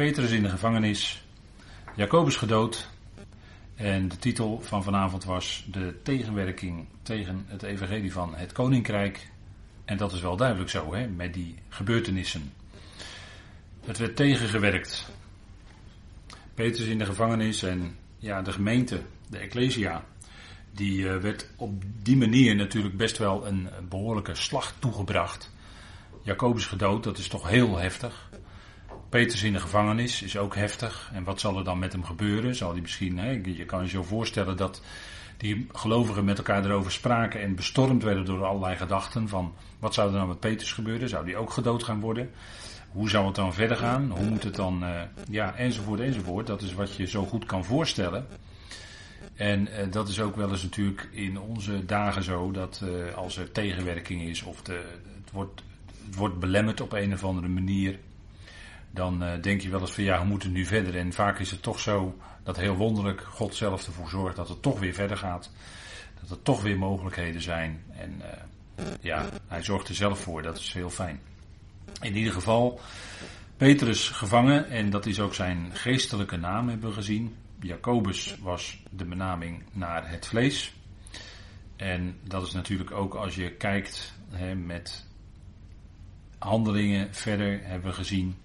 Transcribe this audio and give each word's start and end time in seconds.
Petrus 0.00 0.30
in 0.30 0.42
de 0.42 0.48
gevangenis, 0.48 1.22
Jacobus 1.96 2.36
gedood. 2.36 2.88
En 3.74 4.08
de 4.08 4.16
titel 4.16 4.60
van 4.60 4.82
vanavond 4.82 5.24
was 5.24 5.66
de 5.70 5.94
tegenwerking 6.02 6.86
tegen 7.02 7.44
het 7.46 7.62
evangelie 7.62 8.12
van 8.12 8.34
het 8.34 8.52
koninkrijk. 8.52 9.28
En 9.84 9.96
dat 9.96 10.12
is 10.12 10.20
wel 10.20 10.36
duidelijk 10.36 10.70
zo, 10.70 10.94
hè, 10.94 11.08
met 11.08 11.34
die 11.34 11.54
gebeurtenissen. 11.68 12.52
Het 13.84 13.98
werd 13.98 14.16
tegengewerkt. 14.16 15.10
Petrus 16.54 16.86
in 16.86 16.98
de 16.98 17.06
gevangenis 17.06 17.62
en 17.62 17.96
ja, 18.18 18.42
de 18.42 18.52
gemeente, 18.52 19.00
de 19.28 19.38
Ecclesia, 19.38 20.04
die 20.72 20.98
uh, 20.98 21.16
werd 21.16 21.50
op 21.56 21.82
die 22.02 22.16
manier 22.16 22.56
natuurlijk 22.56 22.96
best 22.96 23.18
wel 23.18 23.46
een 23.46 23.68
behoorlijke 23.88 24.34
slag 24.34 24.74
toegebracht. 24.78 25.50
Jacobus 26.22 26.66
gedood, 26.66 27.04
dat 27.04 27.18
is 27.18 27.28
toch 27.28 27.48
heel 27.48 27.78
heftig. 27.78 28.29
Petrus 29.10 29.42
in 29.42 29.52
de 29.52 29.60
gevangenis 29.60 30.22
is 30.22 30.36
ook 30.36 30.54
heftig. 30.54 31.10
En 31.12 31.24
wat 31.24 31.40
zal 31.40 31.58
er 31.58 31.64
dan 31.64 31.78
met 31.78 31.92
hem 31.92 32.04
gebeuren? 32.04 32.54
Zal 32.54 32.72
hij 32.72 32.80
misschien, 32.80 33.18
hè, 33.18 33.40
je 33.44 33.64
kan 33.64 33.82
je 33.82 33.88
zo 33.88 34.02
voorstellen 34.02 34.56
dat 34.56 34.82
die 35.36 35.66
gelovigen 35.72 36.24
met 36.24 36.38
elkaar 36.38 36.64
erover 36.64 36.92
spraken 36.92 37.40
en 37.40 37.54
bestormd 37.54 38.02
werden 38.02 38.24
door 38.24 38.44
allerlei 38.44 38.76
gedachten 38.76 39.28
van 39.28 39.54
wat 39.78 39.94
zou 39.94 40.12
er 40.12 40.18
dan 40.18 40.28
met 40.28 40.40
Petrus 40.40 40.72
gebeuren? 40.72 41.08
Zou 41.08 41.24
die 41.24 41.36
ook 41.36 41.50
gedood 41.50 41.82
gaan 41.82 42.00
worden? 42.00 42.30
Hoe 42.90 43.10
zou 43.10 43.26
het 43.26 43.34
dan 43.34 43.54
verder 43.54 43.76
gaan? 43.76 44.10
Hoe 44.10 44.26
moet 44.26 44.42
het 44.42 44.54
dan, 44.54 44.82
uh, 44.82 45.00
ja, 45.30 45.54
enzovoort, 45.54 46.00
enzovoort. 46.00 46.46
Dat 46.46 46.62
is 46.62 46.74
wat 46.74 46.96
je 46.96 47.06
zo 47.06 47.24
goed 47.24 47.46
kan 47.46 47.64
voorstellen. 47.64 48.26
En 49.34 49.60
uh, 49.60 49.92
dat 49.92 50.08
is 50.08 50.20
ook 50.20 50.36
wel 50.36 50.50
eens 50.50 50.62
natuurlijk 50.62 51.08
in 51.10 51.40
onze 51.40 51.84
dagen 51.84 52.22
zo, 52.22 52.50
dat 52.50 52.82
uh, 52.84 53.14
als 53.14 53.36
er 53.36 53.52
tegenwerking 53.52 54.22
is 54.22 54.42
of 54.42 54.62
de, 54.62 54.82
het, 55.22 55.30
wordt, 55.32 55.62
het 56.06 56.14
wordt 56.14 56.38
belemmerd 56.38 56.80
op 56.80 56.92
een 56.92 57.12
of 57.12 57.24
andere 57.24 57.48
manier, 57.48 57.98
dan 58.90 59.22
uh, 59.22 59.32
denk 59.40 59.60
je 59.60 59.70
wel 59.70 59.80
eens 59.80 59.92
van 59.92 60.04
ja, 60.04 60.18
hoe 60.18 60.26
moet 60.26 60.42
het 60.42 60.52
nu 60.52 60.64
verder? 60.64 60.96
En 60.96 61.12
vaak 61.12 61.38
is 61.38 61.50
het 61.50 61.62
toch 61.62 61.80
zo 61.80 62.16
dat 62.42 62.56
heel 62.56 62.76
wonderlijk 62.76 63.20
God 63.20 63.54
zelf 63.54 63.86
ervoor 63.86 64.08
zorgt 64.08 64.36
dat 64.36 64.48
het 64.48 64.62
toch 64.62 64.78
weer 64.78 64.92
verder 64.94 65.16
gaat. 65.16 65.50
Dat 66.20 66.30
er 66.30 66.42
toch 66.42 66.62
weer 66.62 66.78
mogelijkheden 66.78 67.42
zijn. 67.42 67.82
En 67.90 68.22
ja, 69.00 69.28
hij 69.46 69.62
zorgt 69.62 69.88
er 69.88 69.94
zelf 69.94 70.20
voor, 70.20 70.42
dat 70.42 70.58
is 70.58 70.72
heel 70.72 70.90
fijn. 70.90 71.20
In 72.00 72.16
ieder 72.16 72.32
geval, 72.32 72.80
Petrus 73.56 74.08
gevangen, 74.08 74.68
en 74.68 74.90
dat 74.90 75.06
is 75.06 75.20
ook 75.20 75.34
zijn 75.34 75.70
geestelijke 75.72 76.36
naam, 76.36 76.68
hebben 76.68 76.88
we 76.88 76.94
gezien. 76.94 77.36
Jacobus 77.60 78.36
was 78.40 78.82
de 78.90 79.04
benaming 79.04 79.62
naar 79.72 80.10
het 80.10 80.26
vlees. 80.26 80.74
En 81.76 82.18
dat 82.22 82.46
is 82.46 82.52
natuurlijk 82.52 82.90
ook 82.90 83.14
als 83.14 83.34
je 83.34 83.52
kijkt 83.52 84.14
hè, 84.30 84.54
met 84.54 85.06
handelingen 86.38 87.14
verder 87.14 87.60
hebben 87.62 87.90
we 87.90 87.96
gezien. 87.96 88.36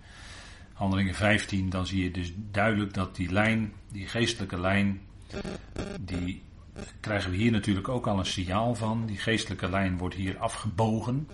Handelingen 0.75 1.15
15, 1.15 1.69
dan 1.69 1.85
zie 1.85 2.03
je 2.03 2.11
dus 2.11 2.33
duidelijk 2.35 2.93
dat 2.93 3.15
die 3.15 3.31
lijn, 3.31 3.73
die 3.91 4.07
geestelijke 4.07 4.59
lijn, 4.59 5.01
die 5.99 6.43
krijgen 6.99 7.31
we 7.31 7.37
hier 7.37 7.51
natuurlijk 7.51 7.89
ook 7.89 8.07
al 8.07 8.19
een 8.19 8.25
signaal 8.25 8.75
van. 8.75 9.05
Die 9.05 9.17
geestelijke 9.17 9.69
lijn 9.69 9.97
wordt 9.97 10.15
hier 10.15 10.37
afgebogen. 10.37 11.27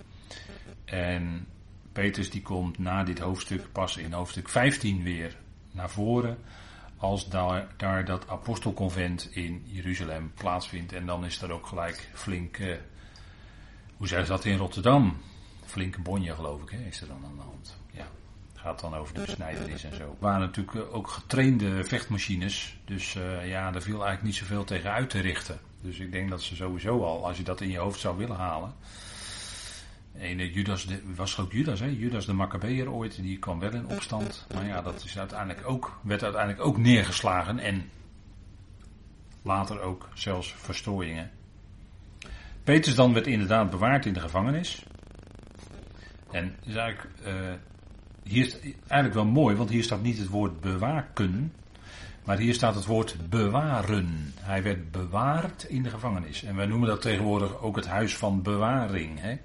En 0.86 1.48
Petrus 1.92 2.30
die 2.30 2.42
komt 2.42 2.78
na 2.78 3.04
dit 3.04 3.20
hoofdstuk 3.20 3.72
pas 3.72 3.98
in 3.98 4.14
hoofdstuk 4.14 4.50
15 4.50 5.04
weer 5.04 5.38
naar 5.72 5.90
voren. 5.90 6.38
Als 6.98 7.30
daar, 7.30 8.06
dat 8.06 8.28
apostelconvent 8.28 9.30
in 9.32 9.64
Jeruzalem 9.66 10.32
plaatsvindt. 10.34 10.94
En 10.94 11.06
dan 11.06 11.26
is 11.26 11.42
er 11.42 11.52
ook 11.52 11.68
gelijk 11.68 12.10
flink, 12.14 12.58
eh, 12.58 12.76
hoe 13.98 14.08
zeg 14.08 14.22
je 14.22 14.28
dat 14.28 14.46
in 14.46 14.58
Rotterdam? 14.58 15.18
Flinke 15.66 16.02
bonje 16.02 16.36
geloof 16.36 16.62
ik, 16.62 16.70
hè, 16.70 16.78
is 16.78 17.02
er 17.02 17.08
dan 17.08 17.26
aan 17.26 17.36
de 17.36 17.42
hand. 17.42 17.81
Gaat 18.62 18.80
dan 18.80 18.96
over 18.96 19.14
de 19.14 19.22
besnijdenis 19.22 19.84
en 19.84 19.96
zo. 19.96 20.16
Waren 20.20 20.40
natuurlijk 20.40 20.94
ook 20.94 21.08
getrainde 21.08 21.84
vechtmachines. 21.84 22.78
Dus 22.86 23.16
uh, 23.16 23.48
ja, 23.50 23.72
daar 23.72 23.82
viel 23.82 23.94
eigenlijk 23.94 24.24
niet 24.24 24.36
zoveel 24.36 24.64
tegen 24.64 24.92
uit 24.92 25.10
te 25.10 25.20
richten. 25.20 25.60
Dus 25.82 26.00
ik 26.00 26.12
denk 26.12 26.30
dat 26.30 26.42
ze 26.42 26.56
sowieso 26.56 27.04
al, 27.04 27.28
als 27.28 27.38
je 27.38 27.44
dat 27.44 27.62
in 27.62 27.70
je 27.70 27.78
hoofd 27.78 28.00
zou 28.00 28.18
willen 28.18 28.36
halen 28.36 28.74
Ene 30.20 30.52
Judas, 30.52 30.86
de, 30.86 31.02
was 31.16 31.40
ook 31.40 31.52
Judas, 31.52 31.80
hè? 31.80 31.86
Judas 31.86 32.26
de 32.26 32.34
Maccabeer 32.34 32.92
ooit, 32.92 33.22
die 33.22 33.40
kwam 33.40 33.60
wel 33.60 33.74
in 33.74 33.88
opstand. 33.88 34.48
Maar 34.54 34.66
ja, 34.66 34.82
dat 34.82 35.04
is 35.04 35.20
uiteindelijk 35.20 35.68
ook, 35.68 36.00
werd 36.04 36.24
uiteindelijk 36.24 36.66
ook 36.66 36.78
neergeslagen 36.78 37.60
en 37.60 37.90
later 39.42 39.82
ook 39.82 40.10
zelfs 40.14 40.54
verstrooiingen. 40.54 41.32
Petrus 42.64 42.96
dan 42.96 43.14
werd 43.14 43.28
inderdaad 43.28 43.70
bewaard 43.70 44.06
in 44.06 44.14
de 44.14 44.20
gevangenis. 44.20 44.86
En 46.32 46.56
is 46.64 46.76
eigenlijk, 46.76 47.16
uh, 47.26 47.34
hier 48.24 48.46
is 48.46 48.58
eigenlijk 48.64 49.14
wel 49.14 49.26
mooi, 49.26 49.56
want 49.56 49.70
hier 49.70 49.84
staat 49.84 50.02
niet 50.02 50.18
het 50.18 50.28
woord 50.28 50.60
bewaken, 50.60 51.54
maar 52.24 52.38
hier 52.38 52.54
staat 52.54 52.76
het 52.76 52.86
woord 52.86 53.30
bewaren. 53.30 54.34
Hij 54.40 54.64
werd 54.64 54.92
bewaard 54.92 55.64
in 55.64 55.84
de 55.84 55.90
gevangenis. 55.90 56.44
En 56.44 56.56
wij 56.56 56.66
noemen 56.66 56.88
dat 56.88 57.02
tegenwoordig 57.02 57.62
ook 57.62 57.76
het 57.76 57.88
huis 57.88 58.18
van 58.18 58.42
bewaring. 58.42 59.20
Hè? 59.20 59.38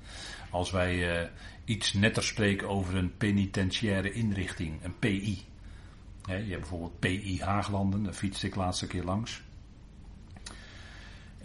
Als 0.51 0.71
wij 0.71 1.21
uh, 1.21 1.29
iets 1.65 1.93
netter 1.93 2.23
spreken 2.23 2.69
over 2.69 2.95
een 2.95 3.17
penitentiaire 3.17 4.13
inrichting, 4.13 4.85
een 4.85 4.99
PI. 4.99 5.45
je 6.27 6.33
hebt 6.33 6.49
bijvoorbeeld 6.49 6.99
PI 6.99 7.41
Haaglanden, 7.43 8.03
daar 8.03 8.13
fietste 8.13 8.47
ik 8.47 8.55
laatste 8.55 8.87
keer 8.87 9.05
langs. 9.05 9.43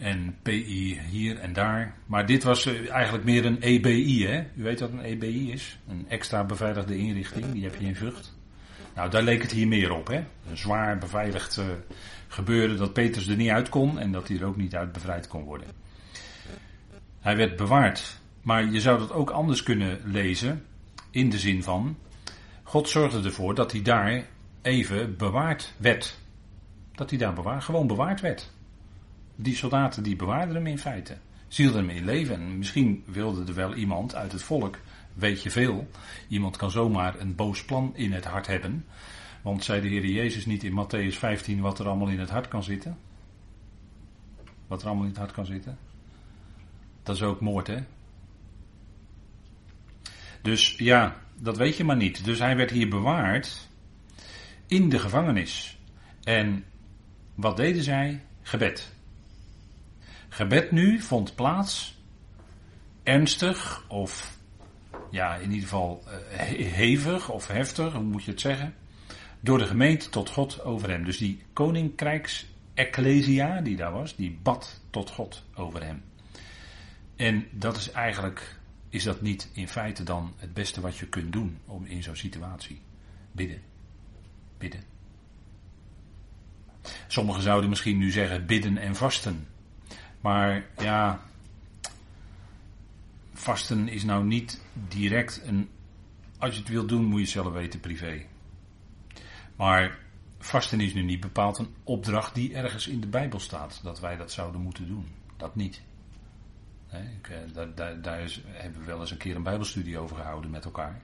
En 0.02 0.36
PI 0.42 1.00
hier 1.10 1.38
en 1.38 1.52
daar. 1.52 1.94
Maar 2.06 2.26
dit 2.26 2.42
was 2.42 2.66
uh, 2.66 2.90
eigenlijk 2.90 3.24
meer 3.24 3.44
een 3.44 3.60
EBI, 3.60 4.26
hè? 4.26 4.44
U 4.56 4.62
weet 4.62 4.80
wat 4.80 4.90
een 4.90 5.02
EBI 5.02 5.52
is? 5.52 5.78
Een 5.88 6.04
extra 6.08 6.44
beveiligde 6.44 6.96
inrichting, 6.96 7.52
die 7.52 7.64
heb 7.64 7.74
je 7.74 7.86
in 7.86 7.96
Vught. 7.96 8.32
Nou, 8.94 9.10
daar 9.10 9.22
leek 9.22 9.42
het 9.42 9.52
hier 9.52 9.68
meer 9.68 9.92
op, 9.92 10.06
hè? 10.06 10.24
Een 10.50 10.56
zwaar 10.56 10.98
beveiligd 10.98 11.56
uh, 11.56 11.64
gebeuren 12.28 12.76
dat 12.76 12.92
Peters 12.92 13.28
er 13.28 13.36
niet 13.36 13.50
uit 13.50 13.68
kon 13.68 13.98
en 13.98 14.12
dat 14.12 14.28
hij 14.28 14.38
er 14.38 14.46
ook 14.46 14.56
niet 14.56 14.74
uit 14.74 14.92
bevrijd 14.92 15.28
kon 15.28 15.44
worden. 15.44 15.66
Hij 17.20 17.36
werd 17.36 17.56
bewaard 17.56 18.20
maar 18.42 18.64
je 18.64 18.80
zou 18.80 18.98
dat 18.98 19.12
ook 19.12 19.30
anders 19.30 19.62
kunnen 19.62 20.00
lezen, 20.04 20.64
in 21.10 21.30
de 21.30 21.38
zin 21.38 21.62
van, 21.62 21.96
God 22.62 22.88
zorgde 22.88 23.22
ervoor 23.22 23.54
dat 23.54 23.72
hij 23.72 23.82
daar 23.82 24.24
even 24.62 25.16
bewaard 25.16 25.74
werd. 25.76 26.18
Dat 26.94 27.10
hij 27.10 27.18
daar 27.18 27.32
bewaard, 27.32 27.64
gewoon 27.64 27.86
bewaard 27.86 28.20
werd. 28.20 28.50
Die 29.36 29.56
soldaten 29.56 30.02
die 30.02 30.16
bewaarden 30.16 30.54
hem 30.54 30.66
in 30.66 30.78
feite. 30.78 31.16
Ze 31.48 31.62
hielden 31.62 31.86
hem 31.86 31.96
in 31.96 32.04
leven. 32.04 32.34
En 32.34 32.58
misschien 32.58 33.02
wilde 33.06 33.44
er 33.44 33.54
wel 33.54 33.74
iemand 33.74 34.14
uit 34.14 34.32
het 34.32 34.42
volk, 34.42 34.78
weet 35.14 35.42
je 35.42 35.50
veel. 35.50 35.88
Iemand 36.28 36.56
kan 36.56 36.70
zomaar 36.70 37.20
een 37.20 37.34
boos 37.34 37.64
plan 37.64 37.92
in 37.96 38.12
het 38.12 38.24
hart 38.24 38.46
hebben. 38.46 38.84
Want 39.42 39.64
zei 39.64 39.80
de 39.80 39.88
Heer 39.88 40.06
Jezus 40.06 40.46
niet 40.46 40.64
in 40.64 40.84
Matthäus 40.84 41.18
15 41.18 41.60
wat 41.60 41.78
er 41.78 41.86
allemaal 41.86 42.08
in 42.08 42.20
het 42.20 42.30
hart 42.30 42.48
kan 42.48 42.62
zitten? 42.62 42.98
Wat 44.66 44.80
er 44.80 44.86
allemaal 44.86 45.04
in 45.04 45.10
het 45.10 45.18
hart 45.18 45.32
kan 45.32 45.46
zitten? 45.46 45.78
Dat 47.02 47.16
is 47.16 47.22
ook 47.22 47.40
moord, 47.40 47.66
hè? 47.66 47.78
Dus 50.42 50.74
ja, 50.76 51.16
dat 51.34 51.56
weet 51.56 51.76
je 51.76 51.84
maar 51.84 51.96
niet. 51.96 52.24
Dus 52.24 52.38
hij 52.38 52.56
werd 52.56 52.70
hier 52.70 52.88
bewaard 52.88 53.68
in 54.66 54.88
de 54.88 54.98
gevangenis. 54.98 55.78
En 56.22 56.64
wat 57.34 57.56
deden 57.56 57.82
zij? 57.82 58.24
Gebed. 58.42 58.92
Gebed 60.32 60.70
nu 60.70 61.00
vond 61.00 61.34
plaats, 61.34 61.98
ernstig 63.02 63.84
of 63.88 64.38
ja, 65.10 65.34
in 65.34 65.50
ieder 65.50 65.68
geval 65.68 66.04
uh, 66.06 66.12
hevig 66.72 67.30
of 67.30 67.46
heftig, 67.46 67.92
hoe 67.92 68.02
moet 68.02 68.24
je 68.24 68.30
het 68.30 68.40
zeggen? 68.40 68.74
Door 69.40 69.58
de 69.58 69.66
gemeente 69.66 70.08
tot 70.08 70.28
God 70.28 70.62
over 70.62 70.90
hem. 70.90 71.04
Dus 71.04 71.18
die 71.18 71.42
koninkrijks 71.52 72.46
ecclesia 72.74 73.60
die 73.60 73.76
daar 73.76 73.92
was, 73.92 74.16
die 74.16 74.38
bad 74.42 74.80
tot 74.90 75.10
God 75.10 75.44
over 75.54 75.84
hem. 75.84 76.02
En 77.16 77.46
dat 77.50 77.76
is 77.76 77.90
eigenlijk 77.90 78.58
is 78.88 79.02
dat 79.02 79.20
niet 79.20 79.50
in 79.52 79.68
feite 79.68 80.02
dan 80.02 80.34
het 80.36 80.54
beste 80.54 80.80
wat 80.80 80.96
je 80.96 81.06
kunt 81.06 81.32
doen 81.32 81.58
om 81.66 81.84
in 81.84 82.02
zo'n 82.02 82.16
situatie? 82.16 82.80
Bidden. 83.32 83.62
Bidden. 84.58 84.82
Sommigen 87.06 87.42
zouden 87.42 87.70
misschien 87.70 87.98
nu 87.98 88.10
zeggen 88.10 88.46
bidden 88.46 88.78
en 88.78 88.96
vasten. 88.96 89.46
Maar 90.22 90.64
ja, 90.78 91.20
vasten 93.32 93.88
is 93.88 94.04
nou 94.04 94.24
niet 94.24 94.60
direct 94.88 95.42
een. 95.44 95.68
Als 96.38 96.54
je 96.54 96.60
het 96.60 96.68
wilt 96.68 96.88
doen, 96.88 97.04
moet 97.04 97.18
je 97.18 97.20
het 97.20 97.30
zelf 97.30 97.52
weten 97.52 97.80
privé. 97.80 98.26
Maar 99.56 99.98
vasten 100.38 100.80
is 100.80 100.94
nu 100.94 101.02
niet 101.02 101.20
bepaald 101.20 101.58
een 101.58 101.74
opdracht 101.84 102.34
die 102.34 102.54
ergens 102.54 102.86
in 102.86 103.00
de 103.00 103.06
Bijbel 103.06 103.40
staat. 103.40 103.80
Dat 103.82 104.00
wij 104.00 104.16
dat 104.16 104.32
zouden 104.32 104.60
moeten 104.60 104.86
doen. 104.86 105.06
Dat 105.36 105.54
niet. 105.54 105.82
Ik, 107.18 107.28
eh, 107.28 107.64
daar, 107.74 108.02
daar, 108.02 108.20
is, 108.20 108.42
hebben 108.46 108.80
we 108.80 108.86
wel 108.86 109.00
eens 109.00 109.10
een 109.10 109.16
keer 109.16 109.36
een 109.36 109.42
Bijbelstudie 109.42 109.98
over 109.98 110.16
gehouden 110.16 110.50
met 110.50 110.64
elkaar. 110.64 111.02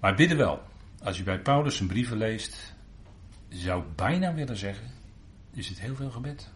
Maar 0.00 0.14
bidden 0.14 0.36
wel. 0.36 0.62
Als 1.02 1.16
je 1.16 1.22
bij 1.22 1.40
Paulus 1.40 1.76
zijn 1.76 1.88
brieven 1.88 2.16
leest, 2.16 2.74
zou 3.48 3.82
ik 3.82 3.96
bijna 3.96 4.34
willen 4.34 4.56
zeggen, 4.56 4.86
is 5.52 5.68
het 5.68 5.80
heel 5.80 5.94
veel 5.94 6.10
gebed. 6.10 6.50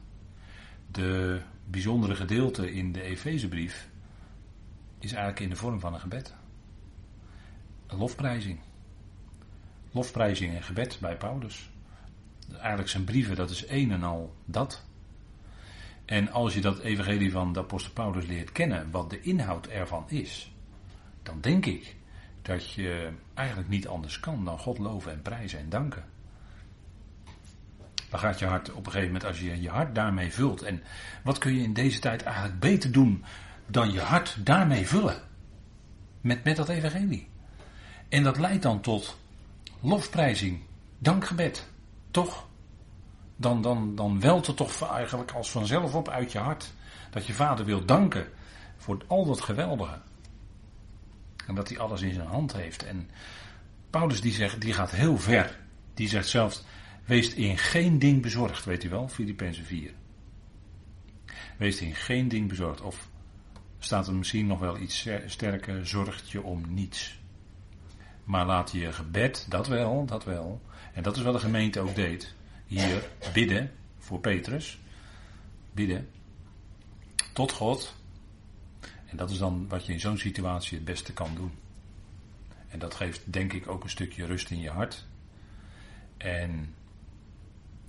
De 0.94 1.40
bijzondere 1.64 2.14
gedeelte 2.14 2.72
in 2.72 2.92
de 2.92 3.02
Efezebrief 3.02 3.88
is 4.98 5.12
eigenlijk 5.12 5.40
in 5.40 5.48
de 5.48 5.56
vorm 5.56 5.80
van 5.80 5.94
een 5.94 6.00
gebed. 6.00 6.34
Een 7.86 7.98
lofprijzing. 7.98 8.58
lofprijzing 9.90 10.54
en 10.54 10.62
gebed 10.62 10.98
bij 11.00 11.16
Paulus. 11.16 11.70
Eigenlijk 12.52 12.88
zijn 12.88 13.04
brieven, 13.04 13.36
dat 13.36 13.50
is 13.50 13.68
een 13.68 13.90
en 13.92 14.02
al 14.02 14.34
dat. 14.44 14.84
En 16.04 16.30
als 16.30 16.54
je 16.54 16.60
dat 16.60 16.78
evangelie 16.78 17.30
van 17.30 17.52
de 17.52 17.60
apostel 17.60 17.92
Paulus 17.92 18.26
leert 18.26 18.52
kennen, 18.52 18.90
wat 18.90 19.10
de 19.10 19.20
inhoud 19.20 19.66
ervan 19.66 20.04
is, 20.08 20.52
dan 21.22 21.40
denk 21.40 21.66
ik 21.66 21.96
dat 22.42 22.72
je 22.72 23.12
eigenlijk 23.34 23.68
niet 23.68 23.88
anders 23.88 24.20
kan 24.20 24.44
dan 24.44 24.58
God 24.58 24.78
loven 24.78 25.12
en 25.12 25.22
prijzen 25.22 25.58
en 25.58 25.68
danken. 25.68 26.04
Dan 28.14 28.22
gaat 28.22 28.38
je 28.38 28.46
hart 28.46 28.72
op 28.72 28.86
een 28.86 28.92
gegeven 28.92 29.12
moment, 29.12 29.24
als 29.24 29.40
je 29.40 29.60
je 29.60 29.68
hart 29.68 29.94
daarmee 29.94 30.32
vult. 30.32 30.62
En 30.62 30.82
wat 31.22 31.38
kun 31.38 31.54
je 31.54 31.62
in 31.62 31.72
deze 31.72 31.98
tijd 31.98 32.22
eigenlijk 32.22 32.60
beter 32.60 32.92
doen 32.92 33.24
dan 33.66 33.92
je 33.92 34.00
hart 34.00 34.36
daarmee 34.46 34.86
vullen? 34.86 35.22
Met, 36.20 36.44
met 36.44 36.56
dat 36.56 36.68
evangelie. 36.68 37.28
En 38.08 38.22
dat 38.22 38.38
leidt 38.38 38.62
dan 38.62 38.80
tot 38.80 39.18
lofprijzing, 39.80 40.62
dankgebed. 40.98 41.70
Toch? 42.10 42.46
Dan, 43.36 43.62
dan, 43.62 43.94
dan 43.94 44.20
welt 44.20 44.46
het 44.46 44.56
toch 44.56 44.90
eigenlijk 44.92 45.30
als 45.30 45.50
vanzelf 45.50 45.94
op 45.94 46.08
uit 46.08 46.32
je 46.32 46.38
hart. 46.38 46.72
Dat 47.10 47.26
je 47.26 47.32
vader 47.32 47.64
wil 47.64 47.84
danken 47.84 48.26
voor 48.76 49.02
al 49.06 49.24
dat 49.24 49.40
geweldige. 49.40 50.00
En 51.46 51.54
dat 51.54 51.68
hij 51.68 51.78
alles 51.78 52.02
in 52.02 52.14
zijn 52.14 52.28
hand 52.28 52.52
heeft. 52.52 52.84
En 52.84 53.10
Paulus 53.90 54.20
die 54.20 54.32
zegt, 54.32 54.60
die 54.60 54.72
gaat 54.72 54.90
heel 54.90 55.18
ver. 55.18 55.58
Die 55.94 56.08
zegt 56.08 56.28
zelfs, 56.28 56.64
wees 57.04 57.34
in 57.34 57.58
geen 57.58 57.98
ding 57.98 58.22
bezorgd, 58.22 58.64
weet 58.64 58.84
u 58.84 58.88
wel, 58.88 59.08
Filippenzen 59.08 59.64
4. 59.64 59.92
Wees 61.56 61.80
in 61.80 61.94
geen 61.94 62.28
ding 62.28 62.48
bezorgd. 62.48 62.80
Of 62.80 63.08
staat 63.78 64.06
er 64.06 64.14
misschien 64.14 64.46
nog 64.46 64.58
wel 64.58 64.78
iets 64.78 65.08
sterker, 65.26 65.86
zorgt 65.86 66.30
je 66.30 66.42
om 66.42 66.74
niets. 66.74 67.18
Maar 68.24 68.46
laat 68.46 68.72
je 68.72 68.92
gebed, 68.92 69.46
dat 69.48 69.66
wel, 69.66 70.04
dat 70.04 70.24
wel. 70.24 70.62
En 70.92 71.02
dat 71.02 71.16
is 71.16 71.22
wat 71.22 71.34
de 71.34 71.40
gemeente 71.40 71.80
ook 71.80 71.94
deed. 71.94 72.34
Hier 72.66 73.08
bidden 73.32 73.72
voor 73.98 74.20
Petrus. 74.20 74.78
Bidden 75.72 76.08
tot 77.32 77.52
God. 77.52 77.94
En 79.06 79.16
dat 79.16 79.30
is 79.30 79.38
dan 79.38 79.68
wat 79.68 79.86
je 79.86 79.92
in 79.92 80.00
zo'n 80.00 80.18
situatie 80.18 80.76
het 80.76 80.84
beste 80.84 81.12
kan 81.12 81.34
doen. 81.34 81.52
En 82.68 82.78
dat 82.78 82.94
geeft 82.94 83.32
denk 83.32 83.52
ik 83.52 83.68
ook 83.68 83.82
een 83.82 83.90
stukje 83.90 84.26
rust 84.26 84.50
in 84.50 84.60
je 84.60 84.70
hart. 84.70 85.06
En 86.16 86.74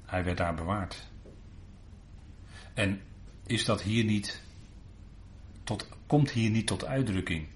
hij 0.06 0.24
werd 0.24 0.38
daar 0.38 0.56
bewaard. 0.56 1.08
En 2.74 3.02
is 3.46 3.66
dat 3.66 3.82
hier 3.82 4.04
niet 4.04 4.42
tot, 5.64 5.90
komt 6.08 6.32
hier 6.32 6.50
niet 6.50 6.68
tot 6.68 6.86
uitdrukking 6.86 7.48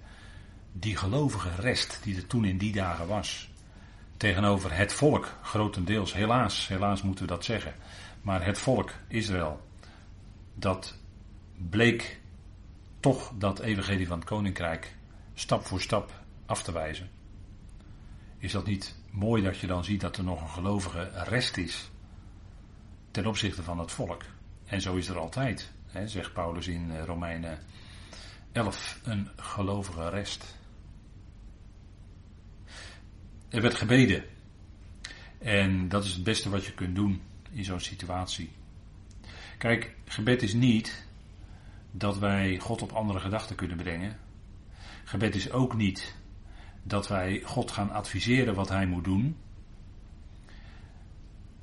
die 0.72 0.96
gelovige 0.96 1.50
rest 1.56 2.00
die 2.04 2.16
er 2.16 2.28
toen 2.28 2.46
in 2.46 2.57
die 2.57 2.72
dagen 2.72 3.07
was. 3.07 3.50
Tegenover 4.18 4.75
het 4.75 4.94
volk, 4.94 5.38
grotendeels, 5.42 6.13
helaas, 6.13 6.68
helaas 6.68 7.01
moeten 7.01 7.25
we 7.25 7.31
dat 7.31 7.46
zeggen. 7.46 7.74
Maar 8.22 8.46
het 8.46 8.57
volk, 8.57 8.92
Israël, 9.07 9.62
dat 10.56 10.98
bleek 11.69 12.19
toch 13.00 13.31
dat 13.38 13.60
evangelie 13.60 14.07
van 14.07 14.19
het 14.19 14.28
koninkrijk 14.28 14.95
stap 15.34 15.66
voor 15.66 15.81
stap 15.81 16.12
af 16.45 16.63
te 16.63 16.72
wijzen. 16.72 17.10
Is 18.38 18.52
dat 18.52 18.66
niet 18.66 18.95
mooi 19.12 19.44
dat 19.44 19.57
je 19.57 19.68
dan 19.68 19.84
ziet 19.84 20.02
dat 20.02 20.18
er 20.18 20.24
nog 20.24 20.42
een 20.42 20.50
gelovige 20.50 21.12
rest 21.13 21.57
is 21.57 21.90
ten 23.12 23.26
opzichte 23.26 23.64
van 23.64 23.80
het 23.80 23.92
volk? 23.92 24.24
En 24.66 24.82
zo 24.82 24.96
is 24.96 25.08
er 25.08 25.18
altijd, 25.18 25.72
hè, 25.88 26.08
zegt 26.08 26.34
Paulus 26.34 26.68
in 26.68 26.92
eh, 26.92 27.04
Romeinen 27.04 27.60
11, 28.52 29.00
een 29.04 29.28
gelovige 29.36 30.10
rest. 30.10 30.58
Er 33.50 33.62
werd 33.62 33.76
gebeden. 33.76 34.24
En 35.38 35.90
dat 35.90 36.04
is 36.04 36.14
het 36.14 36.24
beste 36.24 36.50
wat 36.50 36.66
je 36.66 36.74
kunt 36.74 36.96
doen 36.96 37.22
in 37.52 37.64
zo'n 37.64 37.80
situatie. 37.80 38.50
Kijk, 39.58 39.96
gebed 40.06 40.42
is 40.42 40.54
niet 40.54 41.06
dat 41.92 42.18
wij 42.18 42.60
God 42.60 42.82
op 42.82 42.92
andere 42.92 43.20
gedachten 43.20 43.56
kunnen 43.56 43.78
brengen. 43.78 44.20
Gebed 45.04 45.36
is 45.36 45.52
ook 45.52 45.76
niet 45.76 46.16
dat 46.84 47.08
wij 47.08 47.42
God 47.46 47.72
gaan 47.72 47.92
adviseren 47.92 48.56
wat 48.56 48.70
hij 48.70 48.86
moet 48.86 49.04
doen. 49.04 49.38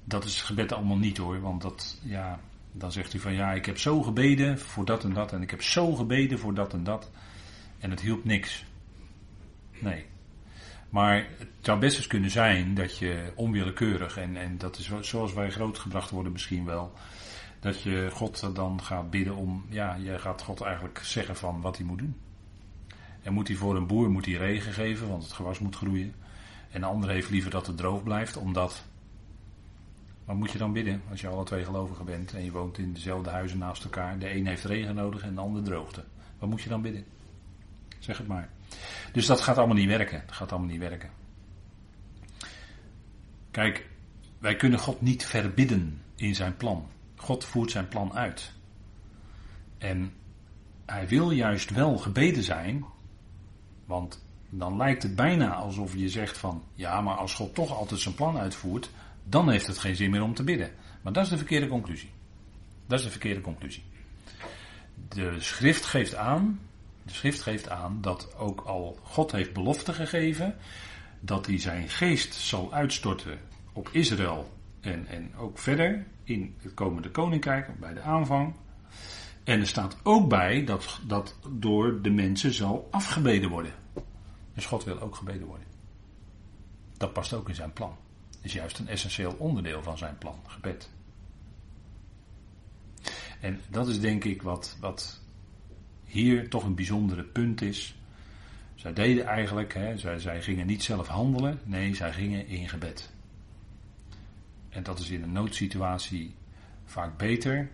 Dat 0.08 0.24
is 0.24 0.42
gebed 0.42 0.72
allemaal 0.72 0.96
niet 0.96 1.16
hoor, 1.16 1.40
want 1.40 1.62
dat, 1.62 2.00
ja, 2.02 2.40
dan 2.72 2.92
zegt 2.92 3.12
hij 3.12 3.20
van 3.20 3.32
ja, 3.32 3.52
ik 3.52 3.66
heb 3.66 3.78
zo 3.78 4.02
gebeden 4.02 4.58
voor 4.58 4.84
dat 4.84 5.04
en 5.04 5.12
dat 5.12 5.32
en 5.32 5.42
ik 5.42 5.50
heb 5.50 5.62
zo 5.62 5.94
gebeden 5.94 6.38
voor 6.38 6.54
dat 6.54 6.72
en 6.72 6.84
dat. 6.84 7.10
En 7.78 7.90
het 7.90 8.00
hielp 8.00 8.24
niks. 8.24 8.64
Nee. 9.78 10.04
Maar 10.90 11.26
het 11.38 11.48
zou 11.60 11.78
best 11.78 11.96
eens 11.96 12.06
kunnen 12.06 12.30
zijn 12.30 12.74
dat 12.74 12.98
je 12.98 13.32
onwillekeurig, 13.34 14.16
en, 14.16 14.36
en 14.36 14.58
dat 14.58 14.78
is 14.78 14.90
zoals 15.00 15.32
wij 15.32 15.50
grootgebracht 15.50 16.10
worden 16.10 16.32
misschien 16.32 16.64
wel, 16.64 16.92
dat 17.60 17.82
je 17.82 18.08
God 18.12 18.54
dan 18.54 18.82
gaat 18.82 19.10
bidden 19.10 19.36
om, 19.36 19.66
ja, 19.68 19.94
je 19.94 20.18
gaat 20.18 20.42
God 20.42 20.60
eigenlijk 20.60 20.98
zeggen 20.98 21.36
van 21.36 21.60
wat 21.60 21.76
hij 21.76 21.86
moet 21.86 21.98
doen. 21.98 22.16
En 23.22 23.32
moet 23.32 23.48
hij 23.48 23.56
voor 23.56 23.76
een 23.76 23.86
boer 23.86 24.10
moet 24.10 24.24
hij 24.26 24.34
regen 24.34 24.72
geven, 24.72 25.08
want 25.08 25.22
het 25.22 25.32
gewas 25.32 25.58
moet 25.58 25.76
groeien. 25.76 26.14
En 26.70 26.80
de 26.80 26.86
ander 26.86 27.10
heeft 27.10 27.30
liever 27.30 27.50
dat 27.50 27.66
het 27.66 27.76
droog 27.76 28.02
blijft, 28.02 28.36
omdat. 28.36 28.84
Wat 30.26 30.36
moet 30.36 30.50
je 30.50 30.58
dan 30.58 30.72
bidden 30.72 31.02
als 31.10 31.20
je 31.20 31.28
alle 31.28 31.44
twee 31.44 31.64
gelovigen 31.64 32.04
bent 32.04 32.34
en 32.34 32.44
je 32.44 32.50
woont 32.50 32.78
in 32.78 32.92
dezelfde 32.92 33.30
huizen 33.30 33.58
naast 33.58 33.84
elkaar? 33.84 34.18
De 34.18 34.34
een 34.34 34.46
heeft 34.46 34.64
regen 34.64 34.94
nodig 34.94 35.22
en 35.22 35.34
de 35.34 35.40
ander 35.40 35.62
droogte. 35.62 36.04
Wat 36.38 36.48
moet 36.48 36.62
je 36.62 36.68
dan 36.68 36.82
bidden? 36.82 37.04
Zeg 37.98 38.18
het 38.18 38.26
maar. 38.26 38.48
Dus 39.12 39.26
dat 39.26 39.40
gaat 39.40 39.58
allemaal 39.58 39.76
niet 39.76 39.88
werken. 39.88 40.22
Dat 40.26 40.34
gaat 40.34 40.52
allemaal 40.52 40.70
niet 40.70 40.80
werken. 40.80 41.10
Kijk, 43.50 43.86
wij 44.38 44.56
kunnen 44.56 44.78
God 44.78 45.00
niet 45.00 45.24
verbidden 45.24 46.02
in 46.14 46.34
zijn 46.34 46.56
plan. 46.56 46.88
God 47.16 47.44
voert 47.44 47.70
zijn 47.70 47.88
plan 47.88 48.12
uit. 48.12 48.52
En 49.78 50.12
hij 50.86 51.08
wil 51.08 51.30
juist 51.30 51.70
wel 51.70 51.96
gebeden 51.98 52.42
zijn, 52.42 52.84
want 53.84 54.24
dan 54.48 54.76
lijkt 54.76 55.02
het 55.02 55.16
bijna 55.16 55.54
alsof 55.54 55.94
je 55.94 56.08
zegt 56.08 56.38
van, 56.38 56.62
ja, 56.74 57.00
maar 57.00 57.16
als 57.16 57.34
God 57.34 57.54
toch 57.54 57.76
altijd 57.76 58.00
zijn 58.00 58.14
plan 58.14 58.38
uitvoert, 58.38 58.90
dan 59.28 59.50
heeft 59.50 59.66
het 59.66 59.78
geen 59.78 59.96
zin 59.96 60.10
meer 60.10 60.22
om 60.22 60.34
te 60.34 60.44
bidden. 60.44 60.70
Maar 61.02 61.12
dat 61.12 61.24
is 61.24 61.30
de 61.30 61.36
verkeerde 61.36 61.68
conclusie. 61.68 62.10
Dat 62.86 62.98
is 62.98 63.04
de 63.04 63.10
verkeerde 63.10 63.40
conclusie. 63.40 63.84
De 65.08 65.40
schrift 65.40 65.84
geeft 65.84 66.14
aan 66.14 66.60
de 67.06 67.12
schrift 67.12 67.42
geeft 67.42 67.68
aan 67.68 67.98
dat 68.00 68.36
ook 68.38 68.60
al 68.60 68.98
God 69.02 69.32
heeft 69.32 69.52
belofte 69.52 69.92
gegeven 69.92 70.54
dat 71.20 71.46
hij 71.46 71.58
zijn 71.58 71.88
geest 71.88 72.34
zal 72.34 72.72
uitstorten 72.72 73.38
op 73.72 73.88
Israël 73.92 74.52
en, 74.80 75.06
en 75.06 75.34
ook 75.36 75.58
verder 75.58 76.06
in 76.24 76.54
het 76.62 76.74
komende 76.74 77.10
koninkrijk, 77.10 77.80
bij 77.80 77.94
de 77.94 78.00
aanvang. 78.00 78.54
En 79.44 79.60
er 79.60 79.66
staat 79.66 79.96
ook 80.02 80.28
bij 80.28 80.64
dat 80.64 81.00
dat 81.06 81.38
door 81.48 82.02
de 82.02 82.10
mensen 82.10 82.52
zal 82.52 82.88
afgebeden 82.90 83.50
worden. 83.50 83.72
Dus 84.54 84.66
God 84.66 84.84
wil 84.84 85.00
ook 85.00 85.14
gebeden 85.14 85.46
worden. 85.46 85.66
Dat 86.96 87.12
past 87.12 87.32
ook 87.32 87.48
in 87.48 87.54
zijn 87.54 87.72
plan. 87.72 87.96
Is 88.46 88.52
juist 88.52 88.78
een 88.78 88.88
essentieel 88.88 89.32
onderdeel 89.38 89.82
van 89.82 89.98
zijn 89.98 90.18
plan, 90.18 90.38
gebed. 90.46 90.90
En 93.40 93.60
dat 93.68 93.88
is 93.88 94.00
denk 94.00 94.24
ik 94.24 94.42
wat, 94.42 94.76
wat 94.80 95.20
hier 96.04 96.48
toch 96.48 96.64
een 96.64 96.74
bijzondere 96.74 97.24
punt 97.24 97.60
is. 97.62 97.96
Zij 98.74 98.92
deden 98.92 99.26
eigenlijk, 99.26 99.74
hè, 99.74 99.98
zij, 99.98 100.18
zij 100.18 100.42
gingen 100.42 100.66
niet 100.66 100.82
zelf 100.82 101.06
handelen, 101.06 101.60
nee, 101.64 101.94
zij 101.94 102.12
gingen 102.12 102.46
in 102.46 102.68
gebed. 102.68 103.12
En 104.68 104.82
dat 104.82 104.98
is 104.98 105.10
in 105.10 105.22
een 105.22 105.32
noodsituatie 105.32 106.34
vaak 106.84 107.16
beter 107.18 107.70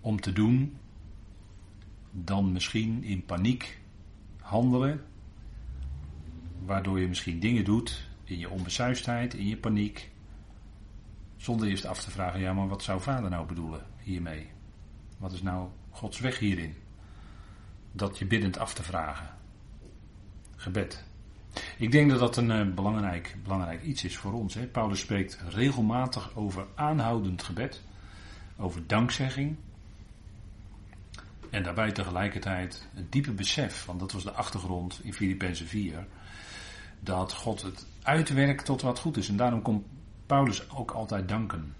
om 0.00 0.20
te 0.20 0.32
doen 0.32 0.76
dan 2.10 2.52
misschien 2.52 3.04
in 3.04 3.24
paniek 3.24 3.80
handelen, 4.40 5.04
waardoor 6.64 7.00
je 7.00 7.08
misschien 7.08 7.40
dingen 7.40 7.64
doet 7.64 8.08
in 8.30 8.38
je 8.38 8.50
onbesuistheid, 8.50 9.34
in 9.34 9.48
je 9.48 9.56
paniek, 9.56 10.10
zonder 11.36 11.68
eerst 11.68 11.86
af 11.86 12.02
te 12.02 12.10
vragen, 12.10 12.40
ja 12.40 12.52
maar 12.52 12.68
wat 12.68 12.82
zou 12.82 13.00
vader 13.00 13.30
nou 13.30 13.46
bedoelen 13.46 13.86
hiermee? 14.02 14.50
Wat 15.18 15.32
is 15.32 15.42
nou 15.42 15.68
Gods 15.90 16.20
weg 16.20 16.38
hierin? 16.38 16.74
dat 17.92 18.18
je 18.18 18.26
biddend 18.26 18.58
af 18.58 18.74
te 18.74 18.82
vragen. 18.82 19.28
Gebed. 20.56 21.04
Ik 21.78 21.92
denk 21.92 22.10
dat 22.10 22.18
dat 22.18 22.36
een 22.36 22.50
uh, 22.50 22.74
belangrijk, 22.74 23.36
belangrijk 23.42 23.82
iets 23.82 24.04
is 24.04 24.16
voor 24.16 24.32
ons. 24.32 24.54
Hè. 24.54 24.66
Paulus 24.66 25.00
spreekt 25.00 25.38
regelmatig 25.48 26.36
over 26.36 26.66
aanhoudend 26.74 27.42
gebed, 27.42 27.80
over 28.56 28.86
dankzegging. 28.86 29.56
En 31.50 31.62
daarbij 31.62 31.92
tegelijkertijd 31.92 32.88
een 32.94 33.06
diepe 33.10 33.32
besef, 33.32 33.84
want 33.84 34.00
dat 34.00 34.12
was 34.12 34.22
de 34.22 34.32
achtergrond 34.32 35.00
in 35.02 35.14
Filippenzen 35.14 35.66
4, 35.66 36.06
dat 37.00 37.32
God 37.32 37.62
het 37.62 37.86
uitwerkt 38.02 38.64
tot 38.64 38.82
wat 38.82 38.98
goed 38.98 39.16
is. 39.16 39.28
En 39.28 39.36
daarom 39.36 39.62
komt 39.62 39.84
Paulus 40.26 40.70
ook 40.70 40.90
altijd 40.90 41.28
danken. 41.28 41.74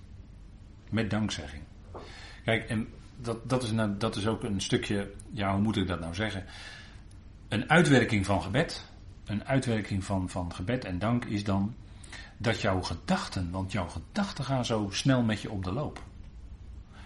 Met 0.91 1.11
dankzegging. 1.11 1.63
Kijk, 2.45 2.69
en 2.69 2.89
dat, 3.17 3.49
dat, 3.49 3.63
is 3.63 3.71
nou, 3.71 3.97
dat 3.99 4.17
is 4.17 4.27
ook 4.27 4.43
een 4.43 4.61
stukje, 4.61 5.11
ja, 5.31 5.53
hoe 5.53 5.63
moet 5.63 5.77
ik 5.77 5.87
dat 5.87 6.01
nou 6.01 6.15
zeggen? 6.15 6.45
Een 7.49 7.71
uitwerking 7.71 8.27
van 8.27 8.43
gebed. 8.43 8.89
Een 9.25 9.45
uitwerking 9.45 10.05
van, 10.05 10.29
van 10.29 10.55
gebed 10.55 10.85
en 10.85 10.99
dank 10.99 11.25
is 11.25 11.45
dan 11.45 11.75
dat 12.37 12.61
jouw 12.61 12.83
gedachten, 12.83 13.51
want 13.51 13.73
jouw 13.73 13.89
gedachten 13.89 14.45
gaan 14.45 14.65
zo 14.65 14.89
snel 14.91 15.23
met 15.23 15.41
je 15.41 15.51
op 15.51 15.65
de 15.65 15.73
loop. 15.73 16.03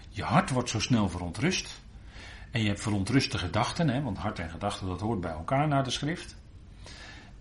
Je 0.09 0.23
hart 0.23 0.49
wordt 0.49 0.69
zo 0.69 0.79
snel 0.79 1.09
verontrust. 1.09 1.83
En 2.51 2.61
je 2.61 2.67
hebt 2.67 2.81
verontruste 2.81 3.37
gedachten, 3.37 3.89
hè, 3.89 4.01
want 4.01 4.17
hart 4.17 4.39
en 4.39 4.49
gedachten 4.49 4.87
dat 4.87 5.01
hoort 5.01 5.21
bij 5.21 5.31
elkaar 5.31 5.67
naar 5.67 5.83
de 5.83 5.89
schrift. 5.89 6.35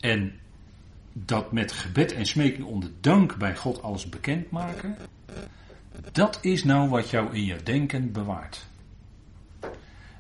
En 0.01 0.41
dat 1.17 1.53
met 1.53 1.73
gebed 1.73 2.13
en 2.13 2.27
smeking 2.27 2.67
onder 2.67 2.91
dank 3.01 3.37
bij 3.37 3.57
God 3.57 3.83
alles 3.83 4.09
bekendmaken, 4.09 4.97
dat 6.13 6.39
is 6.41 6.65
nou 6.65 6.89
wat 6.89 7.11
jou 7.11 7.35
in 7.35 7.45
je 7.45 7.63
denken 7.63 8.13
bewaart. 8.13 8.67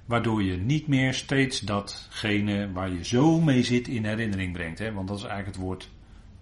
Waardoor 0.04 0.42
je 0.42 0.56
niet 0.56 0.86
meer 0.86 1.14
steeds 1.14 1.60
datgene 1.60 2.72
waar 2.72 2.90
je 2.90 3.04
zo 3.04 3.40
mee 3.40 3.62
zit 3.62 3.88
in 3.88 4.04
herinnering 4.04 4.52
brengt. 4.52 4.78
Hè? 4.78 4.92
Want 4.92 5.08
dat 5.08 5.16
is 5.16 5.24
eigenlijk 5.24 5.56
het 5.56 5.66
woord 5.66 5.90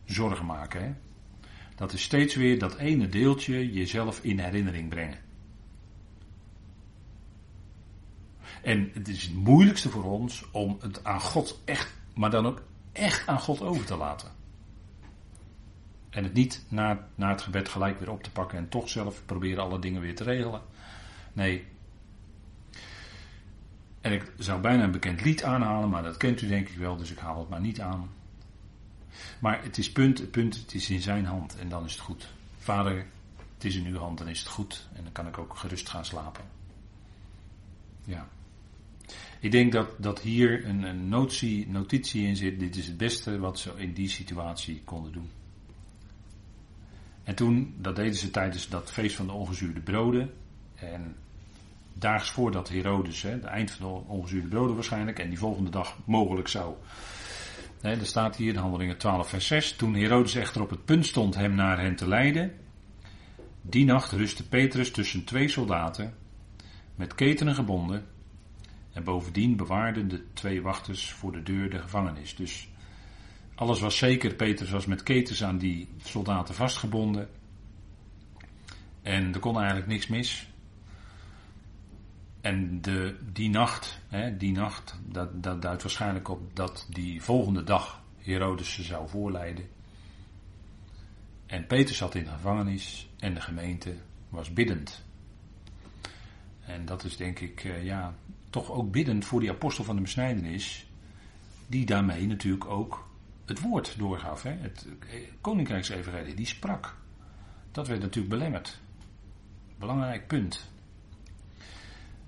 zorgen 0.05 0.47
maken. 0.47 0.99
Dat 1.75 1.93
is 1.93 2.03
steeds 2.03 2.35
weer 2.35 2.59
dat 2.59 2.77
ene 2.77 3.09
deeltje 3.09 3.73
jezelf 3.73 4.21
in 4.23 4.39
herinnering 4.39 4.89
brengen. 4.89 5.19
En 8.63 8.91
het 8.95 9.09
is 9.09 9.23
het 9.23 9.35
moeilijkste 9.35 9.91
voor 9.91 10.05
ons 10.05 10.45
om 10.51 10.77
het 10.81 11.05
aan 11.05 11.21
God 11.21 11.61
echt, 11.65 11.93
maar 12.15 12.31
dan 12.31 12.47
ook 12.47 12.63
echt 12.93 13.27
aan 13.27 13.41
God 13.41 13.63
over 13.63 13.85
te 13.85 13.97
laten. 13.97 14.42
En 16.13 16.25
het 16.25 16.33
niet 16.33 16.65
na, 16.69 17.09
na 17.15 17.29
het 17.29 17.43
gebed 17.43 17.69
gelijk 17.69 17.99
weer 17.99 18.11
op 18.11 18.23
te 18.23 18.31
pakken 18.31 18.59
en 18.59 18.69
toch 18.69 18.89
zelf 18.89 19.23
proberen 19.27 19.63
alle 19.63 19.79
dingen 19.79 20.01
weer 20.01 20.17
te 20.17 20.25
regelen. 20.25 20.61
Nee. 21.33 21.65
En 24.01 24.13
ik 24.13 24.33
zou 24.39 24.61
bijna 24.61 24.85
een 24.85 24.91
bekend 24.91 25.25
lied 25.25 25.45
aanhalen, 25.45 25.89
maar 25.89 26.03
dat 26.03 26.17
kent 26.17 26.43
u 26.43 26.47
denk 26.47 26.69
ik 26.69 26.77
wel, 26.77 26.97
dus 26.97 27.11
ik 27.11 27.19
haal 27.19 27.39
het 27.39 27.49
maar 27.49 27.61
niet 27.61 27.81
aan. 27.81 28.11
Maar 29.39 29.63
het 29.63 29.79
is 29.79 29.93
punt, 29.93 30.31
punt, 30.31 30.57
het 30.57 30.75
is 30.75 30.91
in 30.91 31.01
zijn 31.01 31.25
hand 31.25 31.57
en 31.57 31.69
dan 31.69 31.85
is 31.85 31.93
het 31.93 32.01
goed. 32.01 32.29
Vader, 32.59 33.07
het 33.55 33.65
is 33.65 33.77
in 33.77 33.87
uw 33.87 33.99
hand 33.99 34.21
en 34.21 34.29
is 34.29 34.39
het 34.39 34.49
goed. 34.49 34.89
En 34.93 35.03
dan 35.03 35.13
kan 35.13 35.27
ik 35.27 35.39
ook 35.39 35.57
gerust 35.57 35.89
gaan 35.89 36.05
slapen. 36.05 36.45
Ja. 38.05 38.29
Ik 39.41 39.51
denk 39.51 39.73
dat, 39.73 39.89
dat 39.99 40.21
hier 40.21 40.67
een, 40.67 40.83
een 40.83 41.09
notitie 41.09 42.27
in 42.27 42.37
zit. 42.37 42.61
Dit 42.61 42.77
is 42.77 42.87
het 42.87 42.97
beste 42.97 43.39
wat 43.39 43.59
ze 43.59 43.73
in 43.77 43.93
die 43.93 44.09
situatie 44.09 44.83
konden 44.85 45.13
doen. 45.13 45.31
En 47.25 47.35
toen, 47.35 47.75
dat 47.79 47.97
deden 47.97 48.15
ze 48.15 48.31
tijdens 48.31 48.69
dat 48.69 48.93
feest 48.93 49.17
van 49.17 49.27
de 49.27 49.33
ongezuurde 49.33 49.81
broden. 49.81 50.31
En 50.75 51.17
daags 51.93 52.31
voordat 52.31 52.69
Herodes, 52.69 53.23
hè, 53.23 53.31
het 53.31 53.45
eind 53.45 53.71
van 53.71 53.87
de 53.89 54.13
ongezuurde 54.13 54.49
broden 54.49 54.75
waarschijnlijk, 54.75 55.19
en 55.19 55.29
die 55.29 55.39
volgende 55.39 55.71
dag 55.71 55.97
mogelijk 56.05 56.49
zou. 56.49 56.75
Hè, 57.81 57.91
er 57.91 58.07
staat 58.07 58.37
hier 58.37 58.53
in 58.53 58.61
Handelingen 58.61 58.99
12, 58.99 59.29
vers 59.29 59.47
6. 59.47 59.77
Toen 59.77 59.95
Herodes 59.95 60.35
echter 60.35 60.63
op 60.63 60.71
het 60.71 60.85
punt 60.85 61.07
stond 61.07 61.35
hem 61.35 61.55
naar 61.55 61.81
hen 61.81 61.97
te 61.97 62.09
leiden. 62.09 62.53
Die 63.63 63.85
nacht 63.85 64.13
rustte 64.13 64.49
Petrus 64.49 64.91
tussen 64.91 65.25
twee 65.25 65.49
soldaten, 65.49 66.15
met 66.95 67.15
ketenen 67.15 67.55
gebonden. 67.55 68.05
En 68.93 69.05
bovendien 69.05 69.57
bewaarden 69.57 70.09
de 70.09 70.33
twee 70.33 70.63
wachters 70.63 71.13
voor 71.13 71.33
de 71.33 71.43
deur 71.43 71.71
de 71.71 71.79
gevangenis. 71.79 72.37
Dus 72.37 72.69
alles 73.63 73.81
was 73.81 73.97
zeker. 73.97 74.35
Petrus 74.35 74.71
was 74.71 74.87
met 74.87 75.03
ketens 75.03 75.45
aan 75.45 75.59
die 75.59 75.89
soldaten 76.05 76.55
vastgebonden. 76.55 77.29
En 79.03 79.35
er 79.35 79.41
kon 79.41 79.57
eigenlijk 79.57 79.87
niks 79.87 80.07
mis. 80.07 80.47
En 82.41 82.81
de, 82.81 83.17
die 83.33 83.51
nacht, 83.51 83.99
hè, 84.09 84.37
die 84.37 84.53
nacht, 84.53 85.01
dat, 85.09 85.43
dat 85.43 85.63
duidt 85.63 85.83
waarschijnlijk 85.83 86.29
op 86.29 86.57
dat 86.57 86.87
die 86.91 87.23
volgende 87.23 87.65
dag 87.65 88.03
Herodes 88.19 88.73
ze 88.73 88.83
zou 88.83 89.09
voorleiden. 89.09 89.69
En 91.47 91.67
Petrus 91.67 91.97
zat 91.97 92.15
in 92.15 92.25
de 92.25 92.31
gevangenis 92.31 93.09
en 93.19 93.35
de 93.35 93.41
gemeente 93.41 93.97
was 94.29 94.53
biddend. 94.53 95.05
En 96.61 96.85
dat 96.85 97.05
is 97.05 97.17
denk 97.17 97.39
ik, 97.41 97.65
eh, 97.65 97.85
ja, 97.85 98.15
toch 98.51 98.71
ook 98.71 98.91
biddend 98.91 99.25
voor 99.25 99.41
die 99.41 99.51
apostel 99.51 99.85
van 99.85 99.97
de 99.97 100.03
besnijdenis, 100.03 100.87
die 101.67 101.87
daarmee 101.87 102.27
natuurlijk 102.27 102.67
ook 102.67 103.11
het 103.53 103.61
woord 103.61 103.99
doorgaf. 103.99 104.43
Hè? 104.43 104.51
Het 104.51 104.87
koninkrijksevangelie, 105.41 106.35
die 106.35 106.47
sprak. 106.47 106.97
Dat 107.73 107.89
werd 107.89 108.01
natuurlijk 108.01 108.35
belemmerd. 108.35 108.81
Belangrijk 109.79 110.27
punt. 110.27 110.71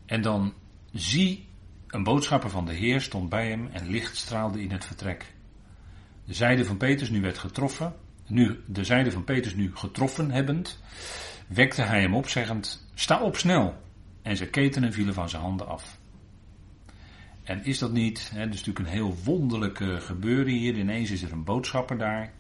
En 0.06 0.22
dan 0.22 0.54
zie 0.92 1.46
een 1.86 2.02
boodschapper 2.02 2.50
van 2.50 2.64
de 2.64 2.72
Heer 2.72 3.00
stond 3.00 3.28
bij 3.28 3.48
hem 3.48 3.68
en 3.72 3.90
licht 3.90 4.16
straalde 4.16 4.62
in 4.62 4.70
het 4.70 4.84
vertrek. 4.84 5.32
De 6.24 6.34
zijde 6.34 6.64
van 6.64 6.76
Petrus 6.76 7.10
nu 7.10 7.20
werd 7.20 7.38
getroffen, 7.38 7.94
nu 8.26 8.60
de 8.66 8.84
zijde 8.84 9.10
van 9.10 9.24
Petrus 9.24 9.54
nu 9.54 9.76
getroffen 9.76 10.30
hebbend, 10.30 10.80
wekte 11.46 11.82
hij 11.82 12.00
hem 12.00 12.14
op 12.14 12.28
zeggend, 12.28 12.86
sta 12.94 13.22
op 13.22 13.36
snel. 13.36 13.82
En 14.22 14.36
zijn 14.36 14.50
ketenen 14.50 14.92
vielen 14.92 15.14
van 15.14 15.28
zijn 15.28 15.42
handen 15.42 15.68
af. 15.68 15.98
En 17.44 17.64
is 17.64 17.78
dat 17.78 17.92
niet, 17.92 18.30
hè, 18.34 18.40
is 18.40 18.48
natuurlijk 18.48 18.78
een 18.78 18.92
heel 18.92 19.16
wonderlijke 19.24 20.00
gebeuren 20.00 20.52
hier. 20.52 20.74
Ineens 20.74 21.10
is 21.10 21.22
er 21.22 21.32
een 21.32 21.44
boodschapper 21.44 21.98
daar. 21.98 22.32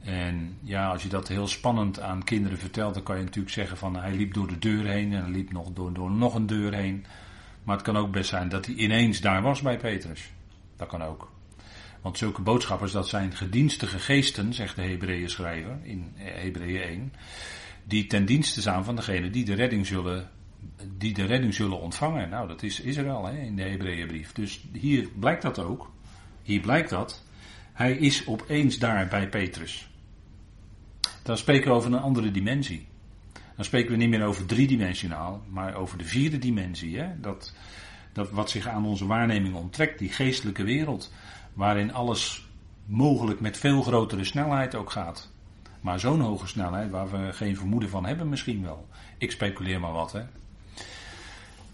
En 0.00 0.56
ja, 0.60 0.88
als 0.90 1.02
je 1.02 1.08
dat 1.08 1.28
heel 1.28 1.46
spannend 1.46 2.00
aan 2.00 2.24
kinderen 2.24 2.58
vertelt, 2.58 2.94
dan 2.94 3.02
kan 3.02 3.16
je 3.16 3.24
natuurlijk 3.24 3.54
zeggen 3.54 3.76
van 3.76 3.96
hij 3.96 4.14
liep 4.14 4.34
door 4.34 4.48
de 4.48 4.58
deur 4.58 4.86
heen 4.86 5.12
en 5.12 5.22
hij 5.22 5.30
liep 5.30 5.52
nog 5.52 5.72
door, 5.72 5.92
door 5.92 6.10
nog 6.10 6.34
een 6.34 6.46
deur 6.46 6.74
heen. 6.74 7.04
Maar 7.62 7.76
het 7.76 7.84
kan 7.84 7.96
ook 7.96 8.12
best 8.12 8.28
zijn 8.28 8.48
dat 8.48 8.66
hij 8.66 8.74
ineens 8.74 9.20
daar 9.20 9.42
was 9.42 9.60
bij 9.60 9.76
Petrus. 9.76 10.32
Dat 10.76 10.88
kan 10.88 11.02
ook. 11.02 11.30
Want 12.00 12.18
zulke 12.18 12.42
boodschappers, 12.42 12.92
dat 12.92 13.08
zijn 13.08 13.36
gedienstige 13.36 13.98
geesten, 13.98 14.54
zegt 14.54 14.76
de 14.76 14.82
Hebreeën 14.82 15.30
schrijver 15.30 15.78
in 15.82 16.12
Hebreeën 16.14 16.82
1, 16.82 17.12
die 17.84 18.06
ten 18.06 18.24
dienste 18.24 18.60
staan 18.60 18.84
van 18.84 18.96
degene 18.96 19.30
die 19.30 19.44
de 19.44 19.54
redding 19.54 19.86
zullen 19.86 20.30
die 20.96 21.14
de 21.14 21.24
redding 21.24 21.54
zullen 21.54 21.80
ontvangen. 21.80 22.28
Nou, 22.28 22.48
dat 22.48 22.62
is 22.62 22.80
Israël 22.80 23.26
hè, 23.26 23.38
in 23.38 23.56
de 23.56 23.62
Hebreeënbrief. 23.62 24.32
Dus 24.32 24.64
hier 24.72 25.08
blijkt 25.18 25.42
dat 25.42 25.58
ook. 25.58 25.90
Hier 26.42 26.60
blijkt 26.60 26.90
dat. 26.90 27.24
Hij 27.72 27.92
is 27.92 28.26
opeens 28.26 28.78
daar 28.78 29.08
bij 29.08 29.28
Petrus. 29.28 29.90
Dan 31.22 31.38
spreken 31.38 31.70
we 31.70 31.76
over 31.76 31.92
een 31.92 32.00
andere 32.00 32.30
dimensie. 32.30 32.86
Dan 33.56 33.64
spreken 33.64 33.90
we 33.90 33.96
niet 33.96 34.08
meer 34.08 34.24
over 34.24 34.46
driedimensionaal, 34.46 35.42
maar 35.48 35.74
over 35.74 35.98
de 35.98 36.04
vierde 36.04 36.38
dimensie. 36.38 36.98
Hè? 36.98 37.20
Dat, 37.20 37.54
dat 38.12 38.30
wat 38.30 38.50
zich 38.50 38.66
aan 38.66 38.86
onze 38.86 39.06
waarneming 39.06 39.54
onttrekt, 39.54 39.98
die 39.98 40.08
geestelijke 40.08 40.62
wereld, 40.62 41.12
waarin 41.52 41.92
alles 41.92 42.48
mogelijk 42.84 43.40
met 43.40 43.56
veel 43.58 43.82
grotere 43.82 44.24
snelheid 44.24 44.74
ook 44.74 44.90
gaat. 44.90 45.30
Maar 45.80 46.00
zo'n 46.00 46.20
hoge 46.20 46.46
snelheid 46.46 46.90
waar 46.90 47.10
we 47.10 47.32
geen 47.32 47.56
vermoeden 47.56 47.88
van 47.88 48.06
hebben 48.06 48.28
misschien 48.28 48.62
wel. 48.62 48.88
Ik 49.18 49.30
speculeer 49.30 49.80
maar 49.80 49.92
wat, 49.92 50.12
hè. 50.12 50.22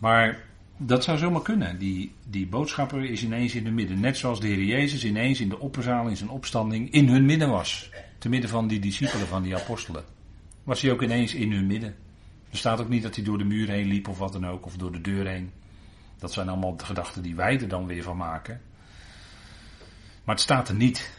Maar 0.04 0.38
dat 0.76 1.04
zou 1.04 1.18
zomaar 1.18 1.42
kunnen. 1.42 1.78
Die, 1.78 2.14
die 2.26 2.46
boodschapper 2.46 3.04
is 3.04 3.22
ineens 3.22 3.54
in 3.54 3.64
het 3.64 3.74
midden. 3.74 4.00
Net 4.00 4.16
zoals 4.16 4.40
de 4.40 4.46
Heer 4.46 4.64
Jezus 4.64 5.04
ineens 5.04 5.40
in 5.40 5.48
de 5.48 5.58
opperzaal 5.58 6.08
in 6.08 6.16
zijn 6.16 6.30
opstanding 6.30 6.92
in 6.92 7.08
hun 7.08 7.24
midden 7.24 7.48
was. 7.48 7.90
Te 8.18 8.28
midden 8.28 8.50
van 8.50 8.68
die 8.68 8.80
discipelen, 8.80 9.26
van 9.26 9.42
die 9.42 9.56
apostelen. 9.56 10.04
Was 10.64 10.82
hij 10.82 10.92
ook 10.92 11.02
ineens 11.02 11.34
in 11.34 11.52
hun 11.52 11.66
midden. 11.66 11.94
Er 12.50 12.56
staat 12.56 12.80
ook 12.80 12.88
niet 12.88 13.02
dat 13.02 13.14
hij 13.14 13.24
door 13.24 13.38
de 13.38 13.44
muur 13.44 13.68
heen 13.68 13.86
liep 13.86 14.08
of 14.08 14.18
wat 14.18 14.32
dan 14.32 14.46
ook. 14.46 14.66
Of 14.66 14.76
door 14.76 14.92
de 14.92 15.00
deur 15.00 15.26
heen. 15.26 15.50
Dat 16.18 16.32
zijn 16.32 16.48
allemaal 16.48 16.76
de 16.76 16.84
gedachten 16.84 17.22
die 17.22 17.34
wij 17.34 17.60
er 17.60 17.68
dan 17.68 17.86
weer 17.86 18.02
van 18.02 18.16
maken. 18.16 18.60
Maar 20.24 20.34
het 20.34 20.44
staat 20.44 20.68
er 20.68 20.74
niet. 20.74 21.18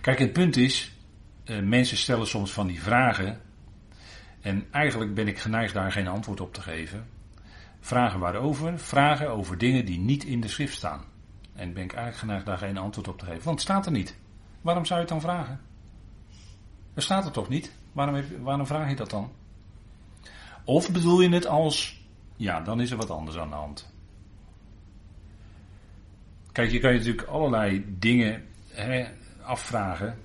Kijk, 0.00 0.18
het 0.18 0.32
punt 0.32 0.56
is. 0.56 0.92
Eh, 1.44 1.60
mensen 1.60 1.96
stellen 1.96 2.26
soms 2.26 2.52
van 2.52 2.66
die 2.66 2.82
vragen. 2.82 3.40
En 4.40 4.66
eigenlijk 4.70 5.14
ben 5.14 5.28
ik 5.28 5.38
geneigd 5.38 5.74
daar 5.74 5.92
geen 5.92 6.08
antwoord 6.08 6.40
op 6.40 6.54
te 6.54 6.60
geven. 6.60 7.17
Vragen 7.88 8.20
waarover? 8.20 8.78
Vragen 8.78 9.30
over 9.30 9.58
dingen 9.58 9.84
die 9.84 9.98
niet 9.98 10.24
in 10.24 10.40
de 10.40 10.48
schrift 10.48 10.76
staan. 10.76 11.04
En 11.52 11.72
ben 11.72 11.84
ik 11.84 11.92
eigenlijk 11.92 12.16
geneigd 12.16 12.46
daar 12.46 12.58
geen 12.58 12.76
antwoord 12.76 13.08
op 13.08 13.18
te 13.18 13.24
geven. 13.24 13.44
Want 13.44 13.60
het 13.60 13.68
staat 13.68 13.86
er 13.86 13.92
niet. 13.92 14.16
Waarom 14.60 14.84
zou 14.84 15.00
je 15.00 15.04
het 15.04 15.14
dan 15.14 15.30
vragen? 15.30 15.60
Er 16.94 17.02
staat 17.02 17.24
er 17.24 17.30
toch 17.30 17.48
niet? 17.48 17.72
Waarom, 17.92 18.22
waarom 18.40 18.66
vraag 18.66 18.88
je 18.88 18.96
dat 18.96 19.10
dan? 19.10 19.32
Of 20.64 20.92
bedoel 20.92 21.20
je 21.20 21.28
het 21.28 21.46
als, 21.46 22.04
ja, 22.36 22.60
dan 22.60 22.80
is 22.80 22.90
er 22.90 22.96
wat 22.96 23.10
anders 23.10 23.36
aan 23.36 23.48
de 23.48 23.54
hand. 23.54 23.92
Kijk, 26.52 26.70
je 26.70 26.78
kan 26.78 26.92
je 26.92 26.98
natuurlijk 26.98 27.28
allerlei 27.28 27.84
dingen 27.98 28.44
hè, 28.68 29.06
afvragen. 29.42 30.18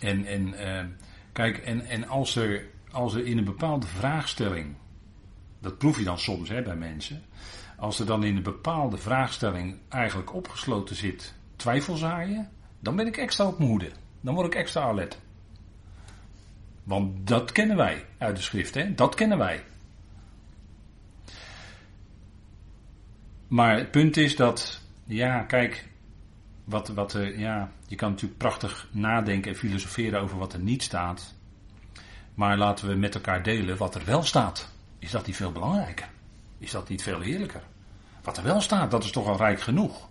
En, 0.00 0.24
en, 0.24 0.46
uh, 0.48 0.84
kijk, 1.32 1.58
en, 1.58 1.80
en 1.86 2.08
als, 2.08 2.36
er, 2.36 2.66
als 2.90 3.14
er 3.14 3.26
in 3.26 3.38
een 3.38 3.44
bepaalde 3.44 3.86
vraagstelling 3.86 4.76
dat 5.60 5.78
proef 5.78 5.98
je 5.98 6.04
dan 6.04 6.18
soms 6.18 6.48
hè, 6.48 6.62
bij 6.62 6.76
mensen. 6.76 7.22
Als 7.76 7.98
er 7.98 8.06
dan 8.06 8.24
in 8.24 8.36
een 8.36 8.42
bepaalde 8.42 8.96
vraagstelling 8.96 9.78
eigenlijk 9.88 10.34
opgesloten 10.34 10.96
zit 10.96 11.34
twijfelzaaien, 11.56 12.50
dan 12.80 12.96
ben 12.96 13.06
ik 13.06 13.16
extra 13.16 13.46
op 13.46 13.58
mijn. 13.58 13.92
Dan 14.20 14.34
word 14.34 14.46
ik 14.46 14.54
extra 14.54 14.82
alert. 14.82 15.18
Want 16.82 17.26
dat 17.26 17.52
kennen 17.52 17.76
wij 17.76 18.04
uit 18.18 18.36
de 18.36 18.42
schrift, 18.42 18.74
hè? 18.74 18.94
Dat 18.94 19.14
kennen 19.14 19.38
wij. 19.38 19.64
Maar 23.48 23.76
het 23.76 23.90
punt 23.90 24.16
is 24.16 24.36
dat, 24.36 24.82
ja, 25.04 25.42
kijk, 25.42 25.88
wat, 26.64 26.88
wat 26.88 27.12
er, 27.12 27.38
ja, 27.38 27.72
je 27.86 27.96
kan 27.96 28.10
natuurlijk 28.10 28.38
prachtig 28.38 28.88
nadenken 28.90 29.50
en 29.50 29.56
filosoferen 29.56 30.20
over 30.20 30.38
wat 30.38 30.52
er 30.52 30.60
niet 30.60 30.82
staat. 30.82 31.34
Maar 32.34 32.58
laten 32.58 32.88
we 32.88 32.94
met 32.94 33.14
elkaar 33.14 33.42
delen 33.42 33.76
wat 33.76 33.94
er 33.94 34.04
wel 34.04 34.22
staat. 34.22 34.72
Is 35.00 35.10
dat 35.10 35.26
niet 35.26 35.36
veel 35.36 35.52
belangrijker? 35.52 36.08
Is 36.58 36.70
dat 36.70 36.88
niet 36.88 37.02
veel 37.02 37.20
heerlijker? 37.20 37.62
Wat 38.22 38.36
er 38.36 38.44
wel 38.44 38.60
staat, 38.60 38.90
dat 38.90 39.04
is 39.04 39.10
toch 39.10 39.26
al 39.26 39.36
rijk 39.36 39.60
genoeg. 39.60 40.08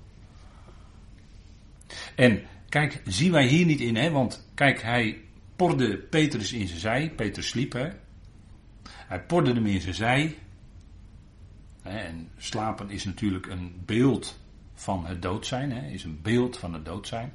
En 2.16 2.42
kijk, 2.70 3.02
zien 3.06 3.32
wij 3.32 3.46
hier 3.46 3.66
niet 3.66 3.80
in, 3.80 3.96
hè? 3.96 4.12
Want 4.12 4.48
kijk, 4.54 4.82
hij 4.82 5.22
porde 5.56 5.98
Petrus 5.98 6.54
in 6.54 6.68
zijn 6.68 6.80
zij. 6.80 7.10
Petrus 7.16 7.48
sliep, 7.48 7.74
hè? 7.74 7.90
Hij 8.90 9.22
porde 9.22 9.54
hem 9.54 9.66
in 9.66 9.82
zijn 9.82 9.94
zij. 9.94 10.38
En 11.82 12.30
slapen 12.38 12.90
is 12.90 13.04
natuurlijk 13.04 13.46
een 13.46 13.82
beeld 13.86 14.40
van 14.74 15.06
het 15.06 15.22
dood 15.22 15.46
zijn, 15.46 15.72
hè? 15.72 15.88
is 15.88 16.04
een 16.04 16.20
beeld 16.22 16.58
van 16.58 16.74
het 16.74 16.86
dood 16.86 17.08
zijn. 17.08 17.34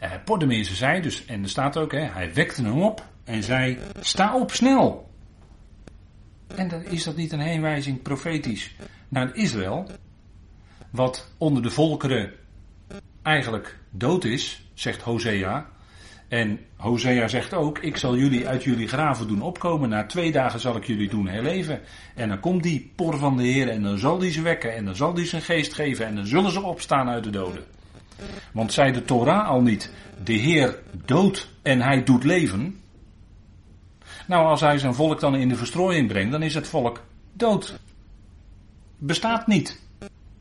En 0.00 0.08
hij 0.08 0.20
porde 0.20 0.44
hem 0.44 0.54
in 0.54 0.64
zijn 0.64 0.76
zij, 0.76 1.00
dus, 1.00 1.24
en 1.26 1.42
er 1.42 1.48
staat 1.48 1.76
ook, 1.76 1.92
hè, 1.92 2.00
hij 2.00 2.34
wekte 2.34 2.62
hem 2.62 2.82
op 2.82 3.06
en 3.24 3.42
zei: 3.42 3.78
Sta 4.00 4.36
op 4.36 4.52
snel. 4.52 5.09
En 6.56 6.84
is 6.84 7.04
dat 7.04 7.16
niet 7.16 7.32
een 7.32 7.40
heenwijzing 7.40 8.02
profetisch 8.02 8.74
naar 9.08 9.34
Israël, 9.34 9.86
wat 10.90 11.32
onder 11.38 11.62
de 11.62 11.70
volkeren 11.70 12.32
eigenlijk 13.22 13.78
dood 13.90 14.24
is, 14.24 14.62
zegt 14.74 15.02
Hosea. 15.02 15.66
En 16.28 16.58
Hosea 16.76 17.28
zegt 17.28 17.54
ook: 17.54 17.78
Ik 17.78 17.96
zal 17.96 18.16
jullie 18.16 18.48
uit 18.48 18.64
jullie 18.64 18.88
graven 18.88 19.28
doen 19.28 19.42
opkomen. 19.42 19.88
Na 19.88 20.06
twee 20.06 20.32
dagen 20.32 20.60
zal 20.60 20.76
ik 20.76 20.84
jullie 20.84 21.08
doen 21.08 21.28
herleven. 21.28 21.80
En 22.14 22.28
dan 22.28 22.40
komt 22.40 22.62
die 22.62 22.92
por 22.94 23.18
van 23.18 23.36
de 23.36 23.42
Heer 23.42 23.68
en 23.68 23.82
dan 23.82 23.98
zal 23.98 24.18
die 24.18 24.30
ze 24.30 24.42
wekken. 24.42 24.74
En 24.74 24.84
dan 24.84 24.96
zal 24.96 25.14
die 25.14 25.26
zijn 25.26 25.42
geest 25.42 25.72
geven. 25.72 26.06
En 26.06 26.14
dan 26.14 26.26
zullen 26.26 26.50
ze 26.50 26.62
opstaan 26.62 27.08
uit 27.08 27.24
de 27.24 27.30
doden. 27.30 27.64
Want 28.52 28.72
zei 28.72 28.92
de 28.92 29.04
Torah 29.04 29.48
al 29.48 29.62
niet: 29.62 29.92
De 30.24 30.32
Heer 30.32 30.78
doodt 31.04 31.48
en 31.62 31.80
hij 31.80 32.02
doet 32.02 32.24
leven. 32.24 32.79
Nou, 34.30 34.46
als 34.46 34.60
hij 34.60 34.78
zijn 34.78 34.94
volk 34.94 35.20
dan 35.20 35.36
in 35.36 35.48
de 35.48 35.56
verstrooiing 35.56 36.08
brengt, 36.08 36.32
dan 36.32 36.42
is 36.42 36.54
het 36.54 36.68
volk 36.68 37.02
dood. 37.32 37.78
Bestaat 38.98 39.46
niet. 39.46 39.80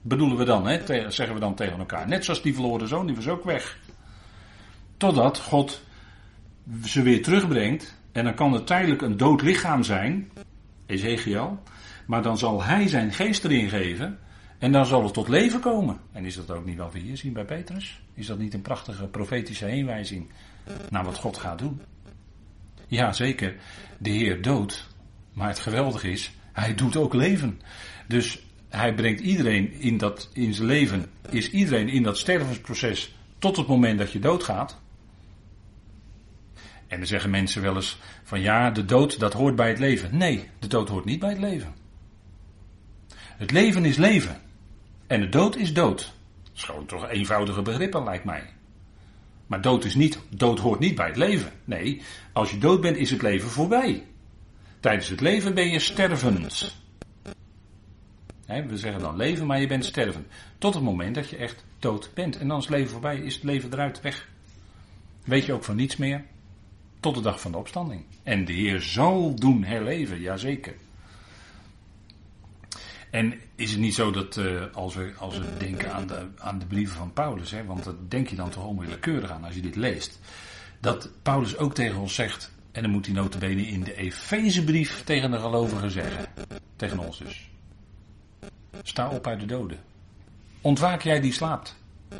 Bedoelen 0.01 0.38
we 0.38 0.46
dan, 0.46 0.67
hè? 0.67 1.12
zeggen 1.12 1.34
we 1.34 1.39
dan 1.39 1.55
tegen 1.55 1.79
elkaar. 1.79 2.08
Net 2.08 2.25
zoals 2.25 2.41
die 2.41 2.53
verloren 2.53 2.88
zoon, 2.88 3.05
die 3.05 3.15
was 3.15 3.27
ook 3.27 3.43
weg. 3.43 3.77
Totdat 4.98 5.39
God 5.39 5.81
ze 6.84 7.01
weer 7.01 7.24
terugbrengt. 7.24 7.98
En 8.12 8.24
dan 8.24 8.34
kan 8.34 8.53
het 8.53 8.67
tijdelijk 8.67 9.01
een 9.01 9.17
dood 9.17 9.41
lichaam 9.41 9.84
zijn. 9.84 10.31
Ezekiel. 10.86 11.60
Maar 12.05 12.22
dan 12.22 12.38
zal 12.38 12.63
hij 12.63 12.88
zijn 12.88 13.13
geest 13.13 13.43
erin 13.43 13.69
geven. 13.69 14.19
En 14.58 14.72
dan 14.72 14.86
zal 14.86 15.03
het 15.03 15.13
tot 15.13 15.27
leven 15.27 15.60
komen. 15.60 16.00
En 16.12 16.25
is 16.25 16.36
dat 16.36 16.51
ook 16.51 16.65
niet 16.65 16.77
wat 16.77 16.93
we 16.93 17.00
hier 17.00 17.17
zien 17.17 17.34
bij 17.34 17.46
Petrus? 17.46 18.01
Is 18.13 18.27
dat 18.27 18.38
niet 18.38 18.53
een 18.53 18.62
prachtige 18.62 19.08
profetische 19.08 19.65
heenwijzing 19.65 20.29
naar 20.89 21.03
wat 21.03 21.17
God 21.17 21.38
gaat 21.38 21.60
doen? 21.60 21.81
Ja, 22.89 23.13
zeker. 23.13 23.55
De 23.98 24.10
Heer 24.10 24.41
doodt. 24.41 24.88
Maar 25.34 25.48
het 25.48 25.60
geweldige 25.60 26.12
is, 26.12 26.31
hij 26.53 26.75
doet 26.75 26.96
ook 26.96 27.13
leven. 27.13 27.62
Dus 28.08 28.46
hij 28.69 28.93
brengt 28.93 29.19
iedereen 29.19 29.74
in, 29.74 29.98
dat, 29.98 30.29
in 30.34 30.53
zijn 30.53 30.67
leven, 30.67 31.05
is 31.29 31.51
iedereen 31.51 31.89
in 31.89 32.03
dat 32.03 32.17
stervensproces 32.17 33.15
tot 33.39 33.58
het 33.58 33.67
moment 33.67 34.00
dat 34.00 34.12
je 34.12 34.19
doodgaat. 34.19 34.79
En 36.88 36.98
dan 36.98 37.08
zeggen 37.08 37.29
mensen 37.29 37.62
wel 37.62 37.75
eens 37.75 37.98
van 38.24 38.41
ja, 38.41 38.72
de 38.72 38.86
dood 38.86 39.19
dat 39.19 39.34
hoort 39.34 39.55
bij 39.55 39.69
het 39.69 39.79
leven. 39.79 40.17
Nee, 40.17 40.50
de 40.60 40.67
dood 40.67 40.89
hoort 40.89 41.05
niet 41.05 41.19
bij 41.19 41.29
het 41.29 41.39
leven. 41.39 41.74
Het 43.15 43.51
leven 43.51 43.86
is 43.86 43.98
leven. 43.98 44.41
En 45.08 45.22
de 45.22 45.29
dood 45.29 45.55
is 45.55 45.74
dood. 45.74 46.13
Dat 46.43 46.55
is 46.55 46.63
gewoon 46.63 46.86
toch 46.86 47.10
eenvoudige 47.10 47.62
begrippen 47.62 48.03
lijkt 48.03 48.24
mij. 48.24 48.43
Maar 49.50 49.62
dood, 49.62 49.86
is 49.86 49.96
niet, 49.96 50.20
dood 50.29 50.60
hoort 50.60 50.79
niet 50.79 50.96
bij 50.96 51.08
het 51.08 51.18
leven. 51.18 51.51
Nee, 51.65 52.01
als 52.34 52.51
je 52.51 52.58
dood 52.58 52.82
bent 52.82 52.98
is 52.98 53.12
het 53.12 53.22
leven 53.22 53.50
voorbij. 53.50 54.06
Tijdens 54.79 55.10
het 55.10 55.22
leven 55.22 55.53
ben 55.53 55.70
je 55.70 55.79
stervend. 55.79 56.76
we 58.45 58.78
zeggen 58.78 59.02
dan 59.02 59.15
leven, 59.15 59.45
maar 59.45 59.60
je 59.60 59.67
bent 59.67 59.86
stervend. 59.86 60.28
Tot 60.58 60.73
het 60.73 60.84
moment 60.84 61.15
dat 61.15 61.30
je 61.30 61.38
echt 61.38 61.65
dood 61.80 62.12
bent. 62.13 62.38
En 62.38 62.47
dan 62.47 62.58
is 62.58 62.65
het 62.65 62.73
leven 62.73 62.91
voorbij, 62.91 63.17
is 63.17 63.34
het 63.34 63.43
leven 63.43 63.73
eruit, 63.73 64.02
weg. 64.02 64.30
Weet 65.23 65.45
je 65.45 65.54
ook 65.54 65.63
van 65.63 65.76
niets 65.76 65.97
meer. 65.97 66.26
Tot 67.00 67.15
de 67.15 67.21
dag 67.21 67.41
van 67.41 67.52
de 67.52 67.58
opstanding. 67.58 68.04
En 68.23 68.45
de 68.45 68.54
Heer 68.54 68.82
zal 68.82 69.36
doen 69.36 69.63
herleven, 69.63 70.19
jazeker. 70.19 70.76
En 73.10 73.34
is 73.56 73.72
het 73.72 73.80
niet 73.80 73.93
zo 73.93 74.12
dat 74.12 74.38
uh, 74.38 74.63
als, 74.74 74.95
we, 74.95 75.13
als 75.17 75.38
we 75.38 75.45
denken 75.58 75.93
aan 75.93 76.08
de, 76.08 76.28
aan 76.38 76.60
de 76.60 76.65
brieven 76.65 76.98
van 76.98 77.13
Paulus, 77.13 77.52
hè, 77.52 77.65
want 77.65 77.84
dat 77.84 78.12
denk 78.12 78.28
je 78.28 78.36
dan 78.36 78.50
toch 78.50 78.65
onwillekeurig 78.65 79.32
aan 79.32 79.43
als 79.43 79.56
je 79.56 79.62
dit 79.62 79.76
leest, 79.76 80.19
dat 80.80 81.10
Paulus 81.22 81.58
ook 81.58 81.74
tegen 81.74 82.00
ons 82.00 82.15
zegt, 82.15 82.52
en 82.72 82.82
dan 82.82 82.91
moet 82.91 83.06
hij 83.06 83.15
notabene 83.15 83.67
in 83.67 83.84
de 83.84 83.95
Efezebrief 83.95 85.04
tegen 85.04 85.32
de 85.32 85.39
gelovigen 85.39 85.91
zeggen, 85.91 86.26
tegen 86.76 87.00
ons 87.00 87.17
dus. 87.17 87.50
Sta 88.84 89.10
op 89.10 89.28
uit 89.28 89.39
de 89.39 89.45
doden. 89.45 89.80
Ontwaak 90.62 91.02
jij 91.02 91.19
die 91.19 91.34
slaapt. 91.34 91.76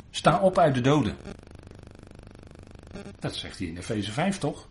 Sta 0.10 0.40
op 0.40 0.58
uit 0.58 0.74
de 0.74 0.82
doden. 0.82 1.16
Dat 3.20 3.36
zegt 3.36 3.58
hij 3.58 3.68
in 3.68 3.78
Efeze 3.78 4.12
5 4.12 4.38
toch? 4.38 4.68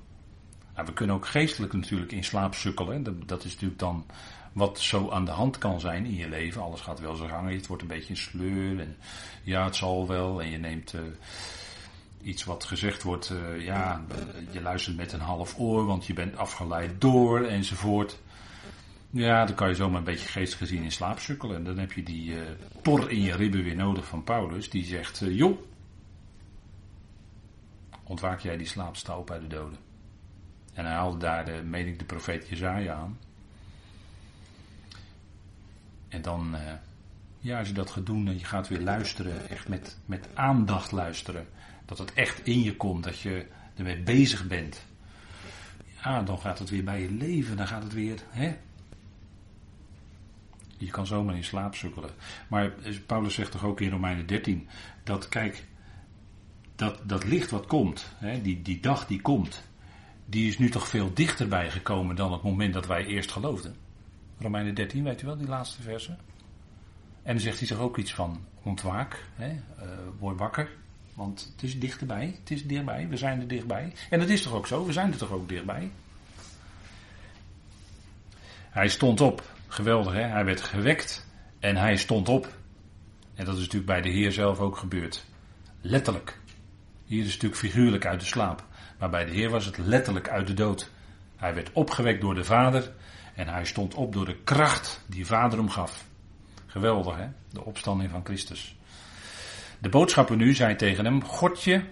Nou, 0.79 0.91
we 0.91 0.97
kunnen 0.97 1.17
ook 1.17 1.27
geestelijk 1.27 1.73
natuurlijk 1.73 2.13
in 2.13 2.25
slaap 2.25 2.55
sukkelen. 2.55 3.03
Dat, 3.03 3.29
dat, 3.29 3.45
is 3.45 3.53
natuurlijk 3.53 3.81
dan 3.81 4.07
wat 4.53 4.81
zo 4.81 5.11
aan 5.11 5.25
de 5.25 5.31
hand 5.31 5.59
kan 5.59 5.81
zijn 5.81 6.05
in 6.05 6.15
je 6.15 6.29
leven. 6.29 6.63
Alles 6.63 6.81
gaat 6.81 7.01
wel 7.01 7.15
zo 7.15 7.27
gangen. 7.27 7.55
Het 7.55 7.67
wordt 7.67 7.83
een 7.83 7.89
beetje 7.89 8.11
een 8.11 8.17
sleur. 8.17 8.81
En 8.81 8.97
ja, 9.43 9.65
het 9.65 9.77
zal 9.77 10.07
wel. 10.07 10.43
En 10.43 10.51
je 10.51 10.59
neemt 10.59 10.93
uh, 10.93 11.01
iets 12.23 12.45
wat 12.45 12.65
gezegd 12.65 13.03
wordt. 13.03 13.31
Uh, 13.31 13.65
ja, 13.65 14.05
je 14.51 14.61
luistert 14.61 14.97
met 14.97 15.13
een 15.13 15.21
half 15.21 15.59
oor, 15.59 15.87
want 15.87 16.07
je 16.07 16.13
bent 16.13 16.37
afgeleid 16.37 17.01
door 17.01 17.45
enzovoort. 17.45 18.19
Ja, 19.11 19.45
dan 19.45 19.55
kan 19.55 19.69
je 19.69 19.75
zomaar 19.75 19.99
een 19.99 20.05
beetje 20.05 20.29
geestelijk 20.29 20.71
gezien 20.71 20.85
in 20.85 20.93
slaap 20.93 21.19
sukkelen. 21.19 21.57
En 21.57 21.65
dan 21.65 21.79
heb 21.79 21.93
je 21.93 22.03
die 22.03 22.31
uh, 22.31 22.41
tor 22.83 23.11
in 23.11 23.23
je 23.23 23.37
ribben 23.37 23.65
weer 23.65 23.77
nodig 23.77 24.07
van 24.07 24.25
Paulus. 24.25 24.71
Die 24.71 24.85
zegt, 24.85 25.23
joh, 25.29 25.59
ontwaak 28.05 28.41
jij 28.41 28.57
die 28.57 28.67
slaap, 28.67 28.97
sta 28.97 29.19
op 29.19 29.31
uit 29.31 29.41
de 29.41 29.47
doden. 29.47 29.88
En 30.79 30.85
hij 30.85 30.95
haalde 30.95 31.19
daar, 31.19 31.45
de, 31.45 31.63
meen 31.65 31.87
ik, 31.87 31.99
de 31.99 32.05
profeet 32.05 32.49
Jezaja 32.49 32.95
aan. 32.95 33.19
En 36.09 36.23
dan, 36.23 36.55
uh, 36.55 36.61
ja, 37.39 37.59
als 37.59 37.69
je 37.69 37.75
dat 37.75 37.91
gaat 37.91 38.07
doen 38.07 38.29
en 38.29 38.39
je 38.39 38.45
gaat 38.45 38.69
weer 38.69 38.81
luisteren, 38.81 39.49
echt 39.49 39.69
met, 39.69 39.97
met 40.07 40.29
aandacht 40.35 40.93
luisteren, 40.93 41.47
dat 41.85 41.99
het 41.99 42.13
echt 42.13 42.47
in 42.47 42.63
je 42.63 42.77
komt, 42.77 43.05
dat 43.05 43.21
je 43.21 43.47
ermee 43.75 44.03
bezig 44.03 44.47
bent. 44.47 44.87
Ja, 46.03 46.23
dan 46.23 46.39
gaat 46.39 46.59
het 46.59 46.71
weer 46.71 46.85
bij 46.85 47.03
je 47.03 47.11
leven, 47.11 47.57
dan 47.57 47.67
gaat 47.67 47.83
het 47.83 47.93
weer, 47.93 48.19
hè. 48.29 48.57
Je 50.77 50.91
kan 50.91 51.07
zomaar 51.07 51.37
in 51.37 51.45
slaap 51.45 51.75
sukkelen. 51.75 52.11
Maar 52.49 52.73
Paulus 53.07 53.35
zegt 53.35 53.51
toch 53.51 53.65
ook 53.65 53.81
in 53.81 53.91
Romeinen 53.91 54.27
13, 54.27 54.69
dat 55.03 55.29
kijk, 55.29 55.65
dat, 56.75 57.01
dat 57.05 57.25
licht 57.25 57.51
wat 57.51 57.67
komt, 57.67 58.13
hè, 58.17 58.43
die, 58.43 58.63
die 58.63 58.81
dag 58.81 59.07
die 59.07 59.21
komt, 59.21 59.68
die 60.31 60.49
is 60.49 60.59
nu 60.59 60.71
toch 60.71 60.89
veel 60.89 61.11
dichterbij 61.15 61.71
gekomen 61.71 62.17
dan 62.17 62.33
het 62.33 62.43
moment 62.43 62.75
dat 62.75 62.87
wij 62.87 63.05
eerst 63.05 63.33
geloofden. 63.33 63.77
Romeinen 64.39 64.75
13, 64.75 65.05
weet 65.05 65.23
u 65.23 65.27
wel, 65.27 65.37
die 65.37 65.49
laatste 65.49 65.83
verse. 65.83 66.17
En 67.23 67.35
dan 67.35 67.41
zegt 67.41 67.59
hij 67.59 67.67
zich 67.67 67.79
ook 67.79 67.97
iets 67.97 68.15
van 68.15 68.45
ontwaak, 68.63 69.25
hè, 69.35 69.51
uh, 69.51 69.59
word 70.19 70.39
wakker, 70.39 70.71
want 71.15 71.51
het 71.53 71.63
is 71.63 71.79
dichterbij, 71.79 72.37
het 72.41 72.51
is 72.51 72.67
dichtbij, 72.67 73.09
we 73.09 73.17
zijn 73.17 73.41
er 73.41 73.49
dichtbij. 73.49 73.93
En 74.11 74.19
dat 74.19 74.29
is 74.29 74.43
toch 74.43 74.53
ook 74.53 74.67
zo, 74.67 74.87
we 74.87 74.93
zijn 74.93 75.13
er 75.13 75.19
toch 75.19 75.33
ook 75.33 75.49
dichtbij. 75.49 75.91
Hij 78.71 78.89
stond 78.89 79.21
op, 79.21 79.43
geweldig 79.67 80.13
hè, 80.13 80.23
hij 80.23 80.45
werd 80.45 80.61
gewekt 80.61 81.27
en 81.59 81.77
hij 81.77 81.97
stond 81.97 82.29
op. 82.29 82.57
En 83.35 83.45
dat 83.45 83.55
is 83.55 83.61
natuurlijk 83.61 83.87
bij 83.87 84.01
de 84.01 84.09
Heer 84.09 84.33
zelf 84.33 84.59
ook 84.59 84.77
gebeurd. 84.77 85.25
Letterlijk. 85.81 86.39
Hier 87.05 87.25
is 87.25 87.33
natuurlijk 87.33 87.61
figuurlijk 87.61 88.07
uit 88.07 88.21
de 88.21 88.27
slaap. 88.27 88.67
Maar 88.99 89.11
bij 89.11 89.25
de 89.25 89.33
Heer 89.33 89.51
was 89.51 89.65
het 89.65 89.79
letterlijk 89.79 90.29
uit 90.29 90.47
de 90.47 90.55
dood. 90.55 90.91
Hij 91.37 91.55
werd 91.55 91.73
opgewekt 91.73 92.21
door 92.21 92.35
de 92.35 92.45
Vader 92.45 92.93
en 93.35 93.49
hij 93.49 93.65
stond 93.65 93.95
op 93.95 94.13
door 94.13 94.25
de 94.25 94.37
kracht 94.37 95.05
die 95.07 95.27
Vader 95.27 95.59
hem 95.59 95.71
gaf. 95.71 96.07
Geweldig 96.67 97.17
hè, 97.17 97.29
de 97.51 97.65
opstanding 97.65 98.11
van 98.11 98.25
Christus. 98.25 98.77
De 99.79 99.89
boodschapper 99.89 100.37
nu 100.37 100.55
zei 100.55 100.77
tegen 100.77 101.05
hem, 101.05 101.25
Godje 101.25 101.85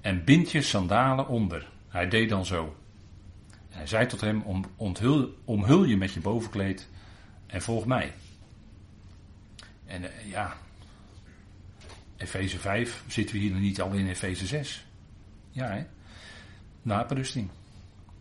en 0.00 0.24
bind 0.24 0.50
je 0.50 0.62
sandalen 0.62 1.28
onder. 1.28 1.68
Hij 1.88 2.08
deed 2.08 2.28
dan 2.28 2.44
zo. 2.44 2.76
Hij 3.68 3.86
zei 3.86 4.06
tot 4.06 4.20
hem, 4.20 4.66
omhul 5.44 5.84
je 5.84 5.96
met 5.96 6.12
je 6.12 6.20
bovenkleed 6.20 6.88
en 7.46 7.62
volg 7.62 7.86
mij. 7.86 8.14
En 9.86 10.02
uh, 10.02 10.08
ja, 10.30 10.56
Efeze 12.16 12.58
5, 12.58 13.02
zitten 13.06 13.34
we 13.34 13.40
hier 13.40 13.54
niet 13.54 13.80
al 13.80 13.92
in 13.92 14.08
Efeze 14.08 14.46
6? 14.46 14.86
Ja, 15.54 15.68
hè? 15.68 15.86
Wapenrusting. 16.82 17.48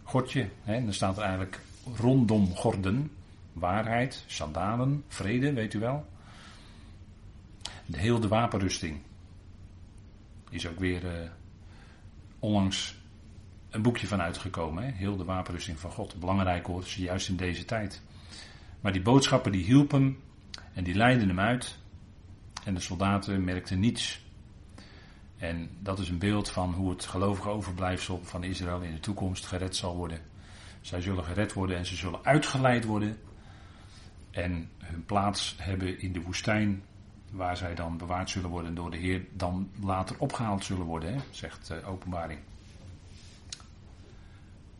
Godje, 0.04 0.50
hè? 0.63 0.84
dan 0.84 0.93
staat 0.93 1.17
er 1.17 1.24
eigenlijk 1.24 1.60
rondom 1.96 2.56
gorden, 2.56 3.12
waarheid, 3.54 4.24
sandalen, 4.28 5.04
vrede, 5.08 5.54
weet 5.54 5.74
u 5.74 5.80
wel. 5.80 6.06
De 7.86 7.98
heel 7.98 8.19
de 8.19 8.28
wapenrusting. 8.28 9.00
Is 10.50 10.67
ook 10.67 10.80
weer 10.80 11.04
uh, 11.04 11.30
onlangs 12.39 12.98
een 13.69 13.82
boekje 13.82 14.08
van 14.08 14.22
uitgekomen. 14.22 14.84
Hè? 14.84 14.91
Heel 14.91 15.17
de 15.17 15.24
wapenrusting 15.24 15.80
van 15.80 15.91
God. 15.91 16.19
Belangrijk 16.19 16.65
hoor, 16.65 16.84
juist 16.86 17.30
in 17.30 17.36
deze 17.36 17.65
tijd. 17.65 18.02
Maar 18.82 18.91
die 18.91 19.02
boodschappen 19.02 19.52
die 19.52 19.63
hielpen 19.63 20.17
en 20.74 20.84
die 20.84 20.96
leidden 20.96 21.28
hem 21.28 21.39
uit. 21.39 21.78
En 22.63 22.74
de 22.74 22.80
soldaten 22.80 23.43
merkten 23.43 23.80
niets. 23.80 24.22
En 25.43 25.69
dat 25.79 25.99
is 25.99 26.10
een 26.10 26.17
beeld 26.17 26.49
van 26.49 26.73
hoe 26.73 26.89
het 26.89 27.06
gelovige 27.06 27.49
overblijfsel 27.49 28.19
van 28.23 28.43
Israël 28.43 28.82
in 28.82 28.93
de 28.93 28.99
toekomst 28.99 29.45
gered 29.45 29.75
zal 29.75 29.95
worden. 29.95 30.19
Zij 30.82 31.01
zullen 31.01 31.23
gered 31.23 31.53
worden 31.53 31.77
en 31.77 31.86
ze 31.86 31.95
zullen 31.95 32.19
uitgeleid 32.23 32.86
worden. 32.86 33.17
En 34.32 34.69
hun 34.77 35.06
plaats 35.06 35.56
hebben 35.58 35.99
in 35.99 36.13
de 36.13 36.21
woestijn, 36.21 36.84
waar 37.32 37.58
zij 37.58 37.75
dan 37.75 37.97
bewaard 37.97 38.29
zullen 38.29 38.49
worden 38.49 38.75
door 38.75 38.91
de 38.91 38.97
Heer, 38.97 39.25
dan 39.34 39.69
later 39.82 40.15
opgehaald 40.19 40.65
zullen 40.65 40.86
worden, 40.86 41.13
hè, 41.13 41.19
zegt 41.29 41.71
uh, 41.71 41.89
Openbaring. 41.89 42.39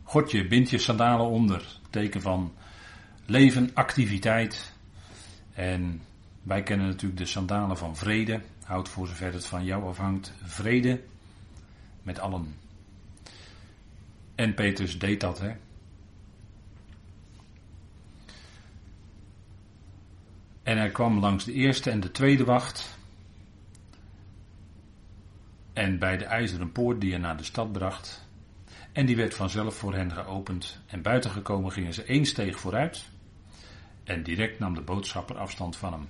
Godje, 0.02 0.46
bind 0.46 0.70
je 0.70 0.78
sandalen 0.78 1.26
onder, 1.26 1.78
teken 1.90 2.20
van 2.20 2.52
leven, 3.26 3.70
activiteit. 3.74 4.72
En 5.52 6.02
wij 6.42 6.62
kennen 6.62 6.86
natuurlijk 6.86 7.20
de 7.20 7.26
sandalen 7.26 7.76
van 7.76 7.96
vrede. 7.96 8.40
Houd 8.64 8.88
voor 8.88 9.06
zover 9.06 9.32
het 9.32 9.46
van 9.46 9.64
jou 9.64 9.84
afhangt 9.84 10.32
vrede 10.42 11.02
met 12.02 12.18
allen. 12.18 12.56
En 14.34 14.54
Petrus 14.54 14.98
deed 14.98 15.20
dat, 15.20 15.38
hè. 15.38 15.56
En 20.62 20.78
hij 20.78 20.90
kwam 20.90 21.18
langs 21.18 21.44
de 21.44 21.52
eerste 21.52 21.90
en 21.90 22.00
de 22.00 22.10
tweede 22.10 22.44
wacht. 22.44 22.98
En 25.72 25.98
bij 25.98 26.16
de 26.16 26.24
ijzeren 26.24 26.72
poort 26.72 27.00
die 27.00 27.10
hij 27.10 27.20
naar 27.20 27.36
de 27.36 27.44
stad 27.44 27.72
bracht. 27.72 28.28
En 28.92 29.06
die 29.06 29.16
werd 29.16 29.34
vanzelf 29.34 29.74
voor 29.74 29.94
hen 29.94 30.12
geopend. 30.12 30.80
En 30.86 31.02
buiten 31.02 31.30
gekomen 31.30 31.72
gingen 31.72 31.94
ze 31.94 32.04
één 32.04 32.26
steeg 32.26 32.60
vooruit. 32.60 33.08
En 34.04 34.22
direct 34.22 34.58
nam 34.58 34.74
de 34.74 34.80
boodschapper 34.80 35.36
afstand 35.36 35.76
van 35.76 35.92
hem. 35.92 36.08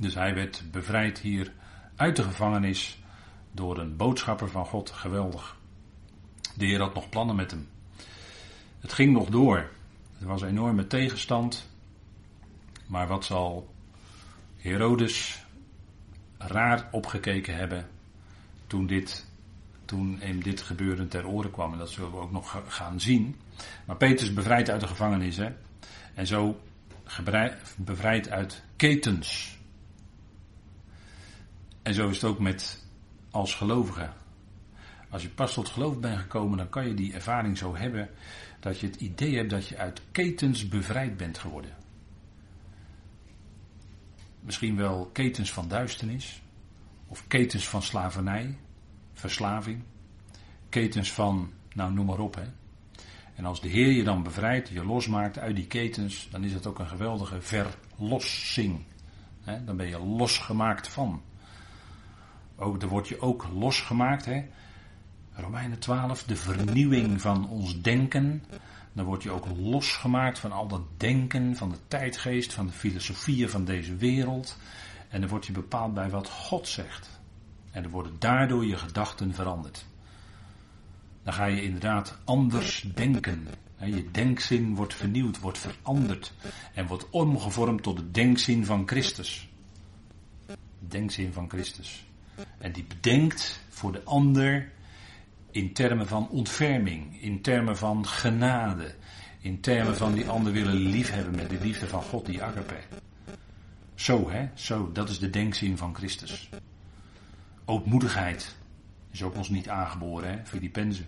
Dus 0.00 0.14
hij 0.14 0.34
werd 0.34 0.62
bevrijd 0.70 1.18
hier 1.18 1.52
uit 1.96 2.16
de 2.16 2.22
gevangenis 2.22 2.98
door 3.52 3.78
een 3.78 3.96
boodschapper 3.96 4.48
van 4.48 4.66
God. 4.66 4.90
Geweldig. 4.90 5.56
De 6.56 6.64
Heer 6.64 6.80
had 6.80 6.94
nog 6.94 7.08
plannen 7.08 7.36
met 7.36 7.50
hem. 7.50 7.68
Het 8.80 8.92
ging 8.92 9.12
nog 9.12 9.28
door. 9.28 9.70
Er 10.20 10.26
was 10.26 10.42
enorme 10.42 10.86
tegenstand. 10.86 11.68
Maar 12.86 13.06
wat 13.06 13.24
zal 13.24 13.74
Herodes 14.56 15.44
raar 16.38 16.88
opgekeken 16.90 17.56
hebben 17.56 17.88
toen 18.66 18.86
dit, 18.86 19.26
toen 19.84 20.16
hem 20.20 20.42
dit 20.42 20.60
gebeuren 20.62 21.08
ter 21.08 21.26
oren 21.26 21.50
kwam. 21.50 21.72
En 21.72 21.78
dat 21.78 21.90
zullen 21.90 22.10
we 22.10 22.16
ook 22.16 22.32
nog 22.32 22.62
gaan 22.66 23.00
zien. 23.00 23.36
Maar 23.84 23.96
Petrus 23.96 24.32
bevrijd 24.32 24.70
uit 24.70 24.80
de 24.80 24.86
gevangenis. 24.86 25.36
Hè? 25.36 25.52
En 26.14 26.26
zo 26.26 26.60
bevrijd 27.76 28.28
uit 28.28 28.62
ketens. 28.76 29.58
En 31.90 31.96
zo 31.96 32.08
is 32.08 32.14
het 32.14 32.30
ook 32.30 32.38
met 32.38 32.86
als 33.30 33.54
gelovige. 33.54 34.10
Als 35.08 35.22
je 35.22 35.28
pas 35.28 35.54
tot 35.54 35.68
geloof 35.68 35.98
bent 35.98 36.18
gekomen, 36.18 36.58
dan 36.58 36.68
kan 36.68 36.86
je 36.86 36.94
die 36.94 37.12
ervaring 37.12 37.58
zo 37.58 37.76
hebben 37.76 38.08
dat 38.60 38.80
je 38.80 38.86
het 38.86 38.96
idee 38.96 39.36
hebt 39.36 39.50
dat 39.50 39.66
je 39.66 39.76
uit 39.76 40.02
ketens 40.10 40.68
bevrijd 40.68 41.16
bent 41.16 41.38
geworden. 41.38 41.76
Misschien 44.40 44.76
wel 44.76 45.10
ketens 45.12 45.52
van 45.52 45.68
duisternis, 45.68 46.42
of 47.06 47.26
ketens 47.26 47.68
van 47.68 47.82
slavernij, 47.82 48.58
verslaving, 49.12 49.82
ketens 50.68 51.12
van, 51.12 51.52
nou 51.74 51.92
noem 51.92 52.06
maar 52.06 52.18
op. 52.18 52.34
Hè. 52.34 52.46
En 53.34 53.44
als 53.44 53.60
de 53.60 53.68
Heer 53.68 53.90
je 53.92 54.04
dan 54.04 54.22
bevrijdt, 54.22 54.68
je 54.68 54.84
losmaakt 54.84 55.38
uit 55.38 55.56
die 55.56 55.66
ketens, 55.66 56.28
dan 56.30 56.44
is 56.44 56.52
dat 56.52 56.66
ook 56.66 56.78
een 56.78 56.88
geweldige 56.88 57.40
verlossing. 57.40 58.84
Dan 59.64 59.76
ben 59.76 59.88
je 59.88 59.98
losgemaakt 59.98 60.88
van. 60.88 61.22
Ook, 62.60 62.80
dan 62.80 62.88
word 62.88 63.08
je 63.08 63.20
ook 63.20 63.46
losgemaakt. 63.54 64.24
Hè. 64.24 64.44
Romeinen 65.32 65.78
12, 65.78 66.22
de 66.22 66.36
vernieuwing 66.36 67.20
van 67.20 67.48
ons 67.48 67.80
denken. 67.80 68.44
Dan 68.92 69.04
word 69.04 69.22
je 69.22 69.30
ook 69.30 69.46
losgemaakt 69.56 70.38
van 70.38 70.52
al 70.52 70.68
dat 70.68 70.82
denken, 70.96 71.56
van 71.56 71.70
de 71.70 71.78
tijdgeest, 71.88 72.52
van 72.52 72.66
de 72.66 72.72
filosofieën 72.72 73.48
van 73.48 73.64
deze 73.64 73.96
wereld. 73.96 74.56
En 75.08 75.20
dan 75.20 75.30
word 75.30 75.46
je 75.46 75.52
bepaald 75.52 75.94
bij 75.94 76.10
wat 76.10 76.28
God 76.28 76.68
zegt. 76.68 77.20
En 77.70 77.82
dan 77.82 77.90
worden 77.92 78.16
daardoor 78.18 78.66
je 78.66 78.76
gedachten 78.76 79.34
veranderd. 79.34 79.86
Dan 81.22 81.32
ga 81.32 81.44
je 81.44 81.62
inderdaad 81.62 82.18
anders 82.24 82.90
denken. 82.94 83.48
Je 83.76 84.10
denkzin 84.10 84.74
wordt 84.74 84.94
vernieuwd, 84.94 85.40
wordt 85.40 85.58
veranderd. 85.58 86.32
En 86.74 86.86
wordt 86.86 87.10
omgevormd 87.10 87.82
tot 87.82 87.96
de 87.96 88.10
denkzin 88.10 88.64
van 88.64 88.88
Christus. 88.88 89.48
Denkzin 90.78 91.32
van 91.32 91.48
Christus. 91.48 92.08
En 92.58 92.72
die 92.72 92.84
bedenkt 92.84 93.60
voor 93.68 93.92
de 93.92 94.04
ander 94.04 94.70
in 95.50 95.72
termen 95.72 96.06
van 96.06 96.28
ontferming, 96.28 97.22
in 97.22 97.40
termen 97.40 97.76
van 97.76 98.06
genade, 98.06 98.94
in 99.40 99.60
termen 99.60 99.96
van 99.96 100.12
die 100.12 100.28
ander 100.28 100.52
willen 100.52 100.74
liefhebben 100.74 101.34
met 101.34 101.50
de 101.50 101.58
liefde 101.60 101.88
van 101.88 102.02
God, 102.02 102.26
die 102.26 102.42
agape. 102.42 102.76
Zo 103.94 104.30
hè, 104.30 104.48
zo, 104.54 104.92
dat 104.92 105.08
is 105.08 105.18
de 105.18 105.30
denkzin 105.30 105.76
van 105.76 105.94
Christus. 105.94 106.48
Ootmoedigheid 107.64 108.56
is 109.10 109.22
ook 109.22 109.36
ons 109.36 109.48
niet 109.48 109.68
aangeboren 109.68 110.30
hè, 110.30 110.46
Filippenzen. 110.46 111.06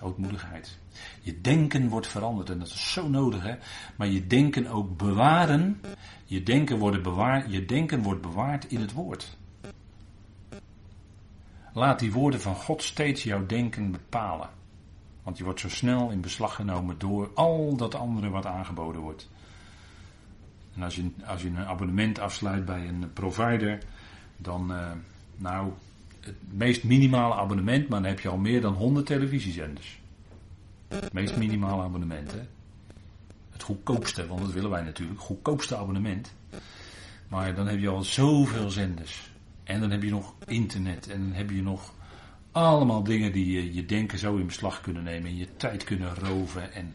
Ootmoedigheid. 0.00 0.78
Je 1.20 1.40
denken 1.40 1.88
wordt 1.88 2.06
veranderd 2.06 2.50
en 2.50 2.58
dat 2.58 2.68
is 2.68 2.92
zo 2.92 3.08
nodig 3.08 3.42
hè. 3.42 3.54
Maar 3.96 4.06
je 4.06 4.26
denken 4.26 4.66
ook 4.66 4.96
bewaren. 4.96 5.80
Je 6.24 6.42
denken, 6.42 7.02
bewaard, 7.02 7.52
je 7.52 7.64
denken 7.64 8.02
wordt 8.02 8.22
bewaard 8.22 8.64
in 8.64 8.80
het 8.80 8.92
woord. 8.92 9.37
Laat 11.78 11.98
die 11.98 12.12
woorden 12.12 12.40
van 12.40 12.54
God 12.54 12.82
steeds 12.82 13.22
jouw 13.22 13.46
denken 13.46 13.90
bepalen. 13.90 14.48
Want 15.22 15.38
je 15.38 15.44
wordt 15.44 15.60
zo 15.60 15.68
snel 15.68 16.10
in 16.10 16.20
beslag 16.20 16.54
genomen 16.54 16.98
door 16.98 17.30
al 17.34 17.76
dat 17.76 17.94
andere 17.94 18.28
wat 18.28 18.46
aangeboden 18.46 19.00
wordt. 19.00 19.28
En 20.74 20.82
als 20.82 20.96
je, 20.96 21.10
als 21.26 21.42
je 21.42 21.48
een 21.48 21.58
abonnement 21.58 22.18
afsluit 22.18 22.64
bij 22.64 22.88
een 22.88 23.12
provider, 23.12 23.78
dan, 24.36 24.72
uh, 24.72 24.90
nou, 25.36 25.72
het 26.20 26.36
meest 26.50 26.84
minimale 26.84 27.34
abonnement, 27.34 27.88
maar 27.88 28.00
dan 28.00 28.08
heb 28.08 28.20
je 28.20 28.28
al 28.28 28.36
meer 28.36 28.60
dan 28.60 28.72
100 28.74 29.06
televisiezenders. 29.06 30.00
Het 30.88 31.12
meest 31.12 31.36
minimale 31.36 31.82
abonnement, 31.82 32.32
hè. 32.32 32.42
Het 33.50 33.62
goedkoopste, 33.62 34.26
want 34.26 34.40
dat 34.40 34.52
willen 34.52 34.70
wij 34.70 34.82
natuurlijk, 34.82 35.20
goedkoopste 35.20 35.76
abonnement. 35.76 36.34
Maar 37.28 37.54
dan 37.54 37.66
heb 37.66 37.78
je 37.78 37.88
al 37.88 38.02
zoveel 38.02 38.70
zenders. 38.70 39.30
En 39.68 39.80
dan 39.80 39.90
heb 39.90 40.02
je 40.02 40.10
nog 40.10 40.34
internet. 40.46 41.08
En 41.08 41.20
dan 41.20 41.32
heb 41.32 41.50
je 41.50 41.62
nog 41.62 41.94
allemaal 42.52 43.02
dingen 43.02 43.32
die 43.32 43.52
je, 43.52 43.74
je 43.74 43.86
denken 43.86 44.18
zo 44.18 44.36
in 44.36 44.46
beslag 44.46 44.80
kunnen 44.80 45.02
nemen. 45.02 45.30
En 45.30 45.36
je 45.36 45.56
tijd 45.56 45.84
kunnen 45.84 46.14
roven. 46.14 46.72
En, 46.72 46.94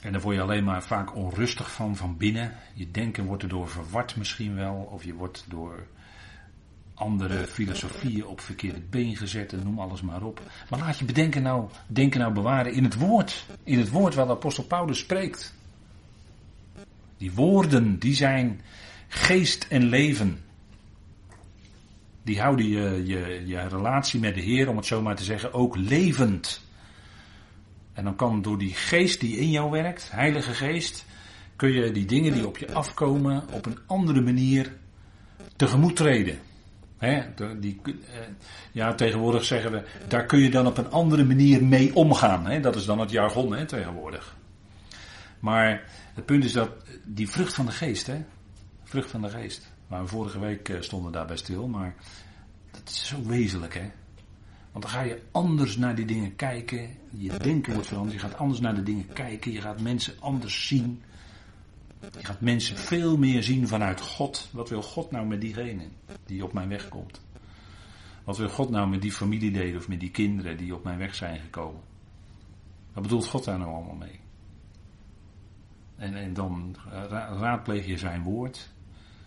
en 0.00 0.12
daar 0.12 0.20
word 0.20 0.36
je 0.36 0.42
alleen 0.42 0.64
maar 0.64 0.82
vaak 0.82 1.16
onrustig 1.16 1.72
van, 1.72 1.96
van 1.96 2.16
binnen. 2.16 2.52
Je 2.74 2.90
denken 2.90 3.24
wordt 3.24 3.42
erdoor 3.42 3.68
verward 3.68 4.16
misschien 4.16 4.54
wel. 4.54 4.74
Of 4.74 5.04
je 5.04 5.14
wordt 5.14 5.44
door 5.48 5.86
andere 6.94 7.46
filosofieën 7.46 8.26
op 8.26 8.40
verkeerde 8.40 8.80
been 8.80 9.16
gezet 9.16 9.52
en 9.52 9.62
noem 9.62 9.78
alles 9.78 10.00
maar 10.00 10.22
op. 10.22 10.40
Maar 10.70 10.78
laat 10.78 10.98
je 10.98 11.04
bedenken 11.04 11.42
nou, 11.42 11.68
denken 11.86 12.20
nou 12.20 12.32
bewaren 12.32 12.72
in 12.72 12.84
het 12.84 12.98
woord. 12.98 13.46
In 13.62 13.78
het 13.78 13.90
woord 13.90 14.14
waar 14.14 14.26
de 14.26 14.32
apostel 14.32 14.64
Paulus 14.64 14.98
spreekt. 14.98 15.54
Die 17.16 17.32
woorden, 17.32 17.98
die 17.98 18.14
zijn 18.14 18.60
geest 19.08 19.66
en 19.68 19.82
leven 19.82 20.44
die 22.26 22.40
houden 22.40 22.68
je, 22.68 23.06
je, 23.06 23.42
je 23.46 23.68
relatie 23.68 24.20
met 24.20 24.34
de 24.34 24.40
Heer, 24.40 24.68
om 24.68 24.76
het 24.76 24.86
zo 24.86 25.02
maar 25.02 25.16
te 25.16 25.24
zeggen, 25.24 25.52
ook 25.52 25.76
levend. 25.76 26.60
En 27.92 28.04
dan 28.04 28.16
kan 28.16 28.42
door 28.42 28.58
die 28.58 28.74
geest 28.74 29.20
die 29.20 29.36
in 29.36 29.50
jou 29.50 29.70
werkt, 29.70 30.10
Heilige 30.10 30.54
Geest, 30.54 31.04
kun 31.56 31.72
je 31.72 31.90
die 31.90 32.04
dingen 32.04 32.32
die 32.32 32.46
op 32.46 32.58
je 32.58 32.72
afkomen 32.72 33.44
op 33.52 33.66
een 33.66 33.78
andere 33.86 34.20
manier 34.20 34.76
tegemoet 35.56 35.96
treden. 35.96 36.38
die, 37.58 37.80
eh, 37.84 37.92
ja, 38.72 38.94
tegenwoordig 38.94 39.44
zeggen 39.44 39.72
we, 39.72 39.82
daar 40.08 40.26
kun 40.26 40.38
je 40.38 40.50
dan 40.50 40.66
op 40.66 40.78
een 40.78 40.90
andere 40.90 41.24
manier 41.24 41.64
mee 41.64 41.94
omgaan. 41.94 42.62
dat 42.62 42.76
is 42.76 42.84
dan 42.84 42.98
het 42.98 43.10
jargon 43.10 43.66
tegenwoordig. 43.66 44.36
Maar 45.40 45.84
het 46.14 46.24
punt 46.24 46.44
is 46.44 46.52
dat 46.52 46.70
die 47.04 47.28
vrucht 47.28 47.54
van 47.54 47.66
de 47.66 47.72
geest, 47.72 48.06
hè, 48.06 48.24
vrucht 48.84 49.10
van 49.10 49.22
de 49.22 49.30
geest, 49.30 49.74
maar 49.86 50.02
we 50.02 50.08
vorige 50.08 50.38
week 50.38 50.68
eh, 50.68 50.80
stonden 50.80 51.12
daarbij 51.12 51.36
stil, 51.36 51.68
maar 51.68 51.94
dat 52.70 52.88
is 52.88 53.06
zo 53.06 53.22
wezenlijk 53.22 53.74
hè. 53.74 53.90
Want 54.76 54.88
dan 54.88 54.96
ga 54.96 55.02
je 55.06 55.22
anders 55.30 55.76
naar 55.76 55.94
die 55.94 56.04
dingen 56.04 56.36
kijken. 56.36 56.88
Je 57.10 57.38
denken 57.38 57.72
wordt 57.72 57.88
veranderd. 57.88 58.20
Je 58.20 58.26
gaat 58.26 58.38
anders 58.38 58.60
naar 58.60 58.74
de 58.74 58.82
dingen 58.82 59.12
kijken. 59.12 59.52
Je 59.52 59.60
gaat 59.60 59.80
mensen 59.80 60.14
anders 60.20 60.66
zien. 60.66 61.02
Je 62.00 62.24
gaat 62.24 62.40
mensen 62.40 62.76
veel 62.76 63.16
meer 63.16 63.42
zien 63.42 63.68
vanuit 63.68 64.00
God. 64.00 64.48
Wat 64.52 64.68
wil 64.68 64.82
God 64.82 65.10
nou 65.10 65.26
met 65.26 65.40
diegene 65.40 65.88
die 66.26 66.44
op 66.44 66.52
mijn 66.52 66.68
weg 66.68 66.88
komt? 66.88 67.20
Wat 68.24 68.36
wil 68.36 68.48
God 68.48 68.70
nou 68.70 68.88
met 68.88 69.02
die 69.02 69.12
familieleden 69.12 69.80
of 69.80 69.88
met 69.88 70.00
die 70.00 70.10
kinderen 70.10 70.56
die 70.56 70.74
op 70.74 70.84
mijn 70.84 70.98
weg 70.98 71.14
zijn 71.14 71.40
gekomen? 71.40 71.80
Wat 72.92 73.02
bedoelt 73.02 73.26
God 73.26 73.44
daar 73.44 73.58
nou 73.58 73.74
allemaal 73.74 73.94
mee? 73.94 74.20
En, 75.96 76.14
en 76.14 76.34
dan 76.34 76.76
raadpleeg 77.38 77.86
je 77.86 77.98
zijn 77.98 78.22
woord. 78.22 78.70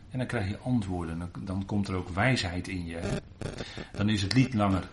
En 0.09 0.17
dan 0.17 0.27
krijg 0.27 0.49
je 0.49 0.57
antwoorden. 0.57 1.31
Dan, 1.39 1.65
komt 1.65 1.87
er 1.87 1.95
ook 1.95 2.09
wijsheid 2.09 2.67
in 2.67 2.85
je. 2.85 2.99
Dan 3.91 4.09
is 4.09 4.21
het 4.21 4.33
niet 4.33 4.53
langer 4.53 4.87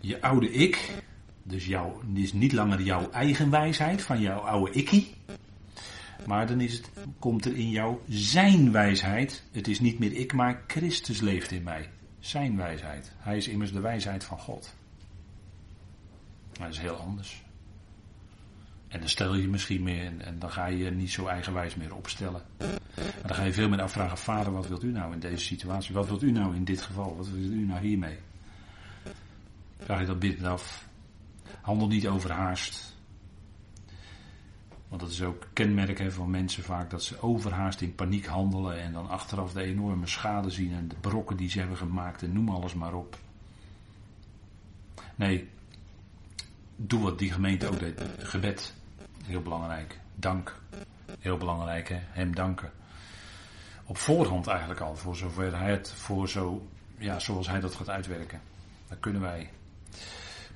je 0.00 0.22
oude 0.22 0.52
ik. 0.52 1.02
Dus 1.42 1.66
jouw, 1.66 2.00
is 2.14 2.32
niet 2.32 2.52
langer 2.52 2.82
jouw 2.82 3.10
eigen 3.10 3.50
wijsheid 3.50 4.02
van 4.02 4.20
jouw 4.20 4.38
oude 4.38 4.72
ikkie. 4.72 5.14
Maar 6.26 6.46
dan 6.46 6.60
is 6.60 6.72
het, 6.72 6.90
komt 7.18 7.44
er 7.44 7.56
in 7.56 7.70
jou 7.70 7.98
zijn 8.08 8.72
wijsheid. 8.72 9.42
Het 9.52 9.68
is 9.68 9.80
niet 9.80 9.98
meer 9.98 10.12
ik, 10.12 10.32
maar 10.32 10.62
Christus 10.66 11.20
leeft 11.20 11.50
in 11.50 11.62
mij. 11.62 11.90
Zijn 12.18 12.56
wijsheid. 12.56 13.12
Hij 13.16 13.36
is 13.36 13.48
immers 13.48 13.72
de 13.72 13.80
wijsheid 13.80 14.24
van 14.24 14.38
God. 14.38 14.74
Maar 16.58 16.66
dat 16.66 16.76
is 16.76 16.82
heel 16.82 16.96
anders. 16.96 17.43
En 18.94 19.00
dan 19.00 19.08
stel 19.08 19.34
je 19.34 19.48
misschien 19.48 19.82
meer 19.82 20.12
en, 20.18 20.38
dan 20.38 20.50
ga 20.50 20.66
je 20.66 20.76
je 20.76 20.90
niet 20.90 21.10
zo 21.10 21.26
eigenwijs 21.26 21.74
meer 21.74 21.94
opstellen. 21.94 22.42
Maar 22.58 23.26
dan 23.26 23.34
ga 23.34 23.42
je 23.42 23.52
veel 23.52 23.68
meer 23.68 23.82
afvragen, 23.82 24.18
vader, 24.18 24.52
wat 24.52 24.68
wilt 24.68 24.82
u 24.82 24.90
nou 24.90 25.12
in 25.12 25.20
deze 25.20 25.44
situatie? 25.44 25.94
Wat 25.94 26.06
wilt 26.06 26.22
u 26.22 26.30
nou 26.30 26.54
in 26.54 26.64
dit 26.64 26.80
geval? 26.80 27.16
Wat 27.16 27.28
wilt 27.28 27.52
u 27.52 27.64
nou 27.66 27.80
hiermee? 27.80 28.18
Vraag 29.78 30.00
je 30.00 30.06
dat 30.06 30.18
bidden 30.18 30.50
af. 30.50 30.88
Handel 31.60 31.88
niet 31.88 32.08
overhaast. 32.08 32.96
Want 34.88 35.00
dat 35.00 35.10
is 35.10 35.22
ook 35.22 35.48
kenmerk 35.52 36.12
van 36.12 36.30
mensen 36.30 36.62
vaak 36.62 36.90
dat 36.90 37.02
ze 37.02 37.22
overhaast 37.22 37.80
in 37.80 37.94
paniek 37.94 38.26
handelen 38.26 38.80
en 38.80 38.92
dan 38.92 39.08
achteraf 39.08 39.52
de 39.52 39.62
enorme 39.62 40.06
schade 40.06 40.50
zien 40.50 40.72
en 40.72 40.88
de 40.88 40.96
brokken 41.00 41.36
die 41.36 41.50
ze 41.50 41.58
hebben 41.58 41.76
gemaakt 41.76 42.22
en 42.22 42.32
noem 42.32 42.48
alles 42.48 42.74
maar 42.74 42.94
op. 42.94 43.18
Nee, 45.14 45.48
doe 46.76 47.02
wat 47.02 47.18
die 47.18 47.32
gemeente 47.32 47.66
ook 47.66 47.78
deed. 47.78 48.02
Gebed, 48.18 48.74
heel 49.24 49.42
belangrijk. 49.42 49.98
Dank, 50.14 50.60
heel 51.20 51.36
belangrijk 51.36 51.88
hè, 51.88 51.98
hem 52.00 52.34
danken. 52.34 52.70
Op 53.84 53.96
voorhand 53.96 54.46
eigenlijk 54.46 54.80
al, 54.80 54.96
voor 54.96 55.16
zover 55.16 55.58
hij 55.58 55.70
het, 55.70 55.92
voor 55.92 56.28
zo, 56.28 56.66
ja, 56.98 57.18
zoals 57.18 57.48
hij 57.48 57.60
dat 57.60 57.74
gaat 57.74 57.88
uitwerken. 57.88 58.40
Dan 58.88 59.00
kunnen 59.00 59.20
wij 59.20 59.50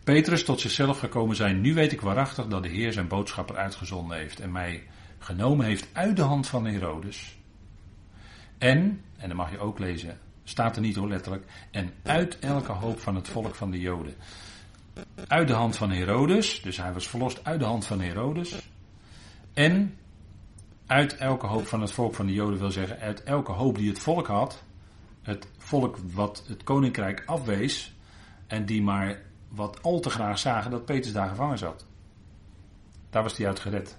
Petrus 0.05 0.45
tot 0.45 0.61
zichzelf 0.61 0.99
gekomen 0.99 1.37
zijn. 1.37 1.61
Nu 1.61 1.75
weet 1.75 1.93
ik 1.93 2.01
waarachtig 2.01 2.47
dat 2.47 2.63
de 2.63 2.69
Heer 2.69 2.93
zijn 2.93 3.09
boodschapper 3.09 3.57
uitgezonden 3.57 4.17
heeft 4.17 4.41
en 4.41 4.53
mij 4.53 4.83
genomen 5.19 5.67
heeft 5.67 5.89
uit 5.93 6.17
de 6.17 6.23
hand 6.23 6.47
van 6.47 6.67
Herodes. 6.67 7.39
En, 8.59 9.05
en 9.17 9.29
dan 9.29 9.37
mag 9.37 9.51
je 9.51 9.59
ook 9.59 9.79
lezen, 9.79 10.19
staat 10.45 10.77
er 10.77 10.83
niet 10.83 10.97
hoor 10.97 11.09
letterlijk, 11.09 11.45
en 11.71 11.93
uit 12.03 12.39
elke 12.39 12.73
hoop 12.73 13.01
van 13.01 13.15
het 13.15 13.29
volk 13.29 13.55
van 13.55 13.71
de 13.71 13.81
Joden. 13.81 14.15
Uit 15.27 15.49
de 15.49 15.55
hand 15.55 15.77
van 15.77 15.91
Herodes, 15.91 16.63
dus 16.63 16.77
hij 16.77 16.93
was 16.93 17.09
verlost 17.09 17.45
uit 17.45 17.61
de 17.61 17.67
hand 17.67 17.87
van 17.87 18.01
Herodes. 18.01 18.69
En 19.55 19.99
uit 20.87 21.17
elke 21.17 21.47
hoop 21.47 21.67
van 21.67 21.81
het 21.81 21.93
volk 21.93 22.15
van 22.15 22.27
de 22.27 22.33
Joden 22.33 22.59
wil 22.59 22.71
zeggen, 22.71 22.99
uit 22.99 23.23
elke 23.23 23.53
hoop 23.53 23.77
die 23.77 23.89
het 23.89 23.99
volk 23.99 24.27
had, 24.27 24.65
het 25.23 25.49
volk 25.59 25.97
wat 26.13 26.45
het 26.47 26.63
koninkrijk 26.63 27.23
afwees 27.27 27.95
en 28.47 28.67
die 28.67 28.83
maar 28.83 29.23
wat 29.49 29.83
al 29.83 30.01
te 30.01 30.11
graag 30.11 30.39
zagen 30.39 30.71
dat 30.71 30.85
Petrus 30.85 31.13
daar 31.13 31.29
gevangen 31.29 31.59
zat. 31.59 31.87
Daar 33.11 33.23
was 33.23 33.37
hij 33.37 33.47
uit 33.47 33.61
gered. 33.61 33.99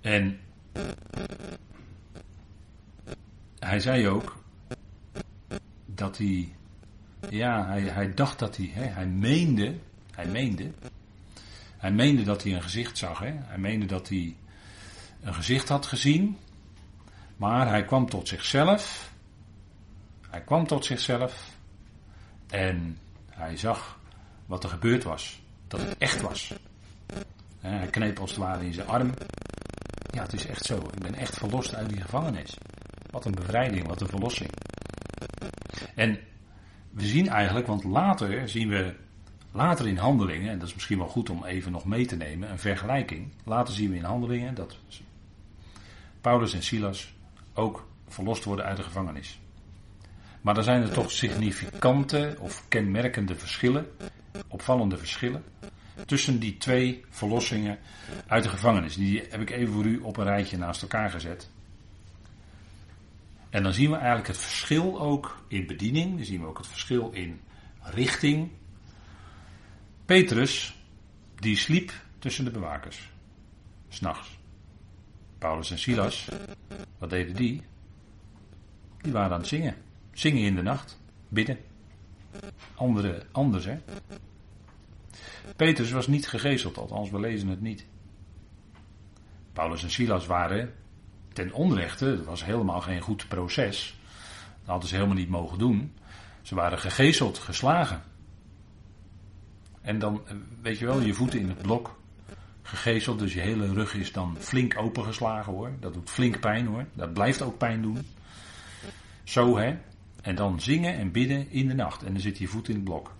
En 0.00 0.40
hij 3.58 3.80
zei 3.80 4.08
ook 4.08 4.36
dat 5.86 6.18
hij, 6.18 6.56
ja, 7.30 7.66
hij, 7.66 7.82
hij 7.82 8.14
dacht 8.14 8.38
dat 8.38 8.56
hij, 8.56 8.70
hè, 8.72 8.84
hij 8.84 9.06
meende, 9.06 9.74
hij 10.14 10.26
meende, 10.26 10.70
hij 11.78 11.92
meende 11.92 12.22
dat 12.22 12.42
hij 12.42 12.54
een 12.54 12.62
gezicht 12.62 12.98
zag. 12.98 13.18
Hè? 13.18 13.32
Hij 13.34 13.58
meende 13.58 13.86
dat 13.86 14.08
hij 14.08 14.36
een 15.20 15.34
gezicht 15.34 15.68
had 15.68 15.86
gezien. 15.86 16.38
Maar 17.36 17.68
hij 17.68 17.84
kwam 17.84 18.08
tot 18.08 18.28
zichzelf. 18.28 19.12
Hij 20.30 20.40
kwam 20.40 20.66
tot 20.66 20.84
zichzelf. 20.84 21.56
En 22.48 22.98
hij 23.30 23.56
zag 23.56 23.98
wat 24.46 24.64
er 24.64 24.70
gebeurd 24.70 25.04
was. 25.04 25.40
Dat 25.68 25.80
het 25.80 25.98
echt 25.98 26.20
was. 26.20 26.54
Hij 27.60 27.86
kneep 27.86 28.18
als 28.18 28.30
het 28.30 28.38
ware 28.38 28.64
in 28.64 28.72
zijn 28.72 28.88
arm. 28.88 29.14
Ja, 30.10 30.22
het 30.22 30.32
is 30.32 30.46
echt 30.46 30.64
zo. 30.64 30.76
Ik 30.76 31.02
ben 31.02 31.14
echt 31.14 31.36
verlost 31.36 31.74
uit 31.74 31.88
die 31.88 32.00
gevangenis. 32.00 32.56
Wat 33.10 33.24
een 33.24 33.34
bevrijding, 33.34 33.86
wat 33.86 34.00
een 34.00 34.08
verlossing. 34.08 34.50
En 35.94 36.18
we 36.90 37.06
zien 37.06 37.28
eigenlijk, 37.28 37.66
want 37.66 37.84
later 37.84 38.48
zien 38.48 38.68
we, 38.68 38.94
later 39.52 39.88
in 39.88 39.96
handelingen, 39.96 40.50
en 40.50 40.58
dat 40.58 40.68
is 40.68 40.74
misschien 40.74 40.98
wel 40.98 41.08
goed 41.08 41.30
om 41.30 41.44
even 41.44 41.72
nog 41.72 41.84
mee 41.84 42.06
te 42.06 42.16
nemen, 42.16 42.50
een 42.50 42.58
vergelijking. 42.58 43.32
Later 43.44 43.74
zien 43.74 43.90
we 43.90 43.96
in 43.96 44.04
handelingen 44.04 44.54
dat 44.54 44.76
Paulus 46.20 46.54
en 46.54 46.62
Silas 46.62 47.14
ook 47.54 47.88
verlost 48.08 48.44
worden 48.44 48.64
uit 48.64 48.76
de 48.76 48.82
gevangenis. 48.82 49.40
Maar 50.40 50.54
dan 50.54 50.64
zijn 50.64 50.82
er 50.82 50.90
toch 50.90 51.10
significante 51.10 52.36
of 52.40 52.64
kenmerkende 52.68 53.34
verschillen, 53.34 53.86
opvallende 54.48 54.96
verschillen, 54.96 55.44
tussen 56.06 56.38
die 56.38 56.56
twee 56.56 57.04
verlossingen 57.08 57.78
uit 58.26 58.42
de 58.42 58.48
gevangenis. 58.48 58.94
Die 58.94 59.22
heb 59.30 59.40
ik 59.40 59.50
even 59.50 59.74
voor 59.74 59.84
u 59.84 59.98
op 59.98 60.16
een 60.16 60.24
rijtje 60.24 60.58
naast 60.58 60.82
elkaar 60.82 61.10
gezet. 61.10 61.50
En 63.50 63.62
dan 63.62 63.72
zien 63.72 63.90
we 63.90 63.96
eigenlijk 63.96 64.26
het 64.26 64.38
verschil 64.38 65.00
ook 65.00 65.44
in 65.48 65.66
bediening, 65.66 66.16
dan 66.16 66.24
zien 66.24 66.40
we 66.40 66.46
ook 66.46 66.58
het 66.58 66.66
verschil 66.66 67.10
in 67.10 67.40
richting. 67.82 68.50
Petrus, 70.04 70.76
die 71.34 71.56
sliep 71.56 71.92
tussen 72.18 72.44
de 72.44 72.50
bewakers, 72.50 73.10
s'nachts. 73.88 74.38
Paulus 75.38 75.70
en 75.70 75.78
Silas, 75.78 76.28
wat 76.98 77.10
deden 77.10 77.36
die? 77.36 77.62
Die 79.00 79.12
waren 79.12 79.32
aan 79.32 79.38
het 79.38 79.48
zingen. 79.48 79.76
Zingen 80.12 80.42
in 80.42 80.54
de 80.54 80.62
nacht, 80.62 81.00
bidden. 81.28 81.58
Andere, 82.74 83.22
anders 83.32 83.64
hè. 83.64 83.78
Petrus 85.56 85.90
was 85.90 86.06
niet 86.06 86.28
gegezeld, 86.28 86.78
althans 86.78 87.10
we 87.10 87.20
lezen 87.20 87.48
het 87.48 87.60
niet. 87.60 87.86
Paulus 89.52 89.82
en 89.82 89.90
Silas 89.90 90.26
waren 90.26 90.74
ten 91.38 91.52
onrechte, 91.52 92.04
het 92.04 92.24
was 92.24 92.44
helemaal 92.44 92.80
geen 92.80 93.00
goed 93.00 93.28
proces. 93.28 93.98
Dat 94.58 94.68
hadden 94.68 94.88
ze 94.88 94.94
helemaal 94.94 95.16
niet 95.16 95.28
mogen 95.28 95.58
doen. 95.58 95.92
Ze 96.42 96.54
waren 96.54 96.78
gegezeld, 96.78 97.38
geslagen. 97.38 98.02
En 99.80 99.98
dan, 99.98 100.22
weet 100.62 100.78
je 100.78 100.86
wel, 100.86 101.00
je 101.00 101.14
voeten 101.14 101.40
in 101.40 101.48
het 101.48 101.62
blok, 101.62 102.00
gegezeld, 102.62 103.18
dus 103.18 103.34
je 103.34 103.40
hele 103.40 103.72
rug 103.72 103.94
is 103.94 104.12
dan 104.12 104.36
flink 104.38 104.78
opengeslagen 104.78 105.52
hoor. 105.52 105.72
Dat 105.80 105.94
doet 105.94 106.10
flink 106.10 106.40
pijn 106.40 106.66
hoor, 106.66 106.84
dat 106.92 107.12
blijft 107.12 107.42
ook 107.42 107.58
pijn 107.58 107.82
doen. 107.82 107.98
Zo 109.24 109.56
hè, 109.58 109.76
en 110.22 110.34
dan 110.34 110.60
zingen 110.60 110.94
en 110.94 111.12
bidden 111.12 111.50
in 111.50 111.68
de 111.68 111.74
nacht. 111.74 112.02
En 112.02 112.12
dan 112.12 112.22
zit 112.22 112.38
je 112.38 112.46
voet 112.46 112.68
in 112.68 112.74
het 112.74 112.84
blok. 112.84 113.14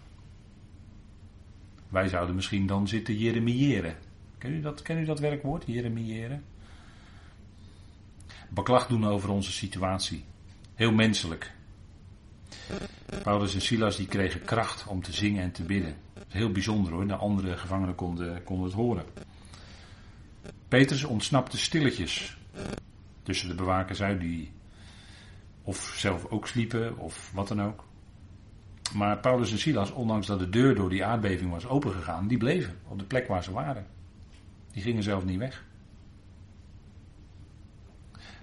Wij 1.89 2.09
zouden 2.09 2.35
misschien 2.35 2.67
dan 2.67 2.89
zitten 2.89 3.17
jeremiëren. 3.17 3.97
Ken 4.39 4.53
u 4.53 4.61
dat, 4.61 4.83
ken 4.83 4.99
u 4.99 5.05
dat 5.05 5.19
werkwoord, 5.19 5.65
jeremiëren? 5.67 6.45
Beklacht 8.49 8.89
doen 8.89 9.07
over 9.07 9.31
onze 9.31 9.53
situatie. 9.53 10.25
Heel 10.75 10.93
menselijk. 10.93 11.53
Paulus 13.23 13.55
en 13.55 13.61
Silas 13.61 13.97
die 13.97 14.07
kregen 14.07 14.45
kracht 14.45 14.87
om 14.87 15.03
te 15.03 15.13
zingen 15.13 15.43
en 15.43 15.53
te 15.53 15.63
bidden. 15.63 15.97
Heel 16.29 16.53
bijzonder 16.53 16.93
hoor, 16.93 17.07
de 17.07 17.15
andere 17.15 17.57
gevangenen 17.57 17.95
konden, 17.95 18.45
konden 18.45 18.67
het 18.67 18.75
horen. 18.75 19.05
Petrus 20.69 21.05
ontsnapte 21.05 21.59
stilletjes 21.59 22.37
tussen 23.23 23.49
de 23.49 23.55
bewakers 23.55 24.03
uit 24.03 24.21
die 24.21 24.53
of 25.63 25.95
zelf 25.97 26.27
ook 26.27 26.47
sliepen, 26.47 26.99
of 26.99 27.31
wat 27.35 27.49
dan 27.49 27.63
ook. 27.63 27.85
Maar 28.95 29.19
Paulus 29.19 29.53
en 29.53 29.59
Silas, 29.59 29.91
ondanks 29.91 30.27
dat 30.27 30.39
de 30.39 30.49
deur 30.49 30.75
door 30.75 30.91
die 30.91 31.05
aardbeving 31.05 31.51
was 31.51 31.67
opengegaan, 31.67 32.29
die 32.29 32.39
bleven 32.39 32.79
op 32.89 32.99
de 32.99 33.05
plek 33.05 33.29
waar 33.29 33.43
ze 33.43 33.53
waren. 33.53 33.87
Die 34.73 34.83
gingen 34.83 35.03
zelf 35.03 35.25
niet 35.25 35.39
weg. 35.39 35.65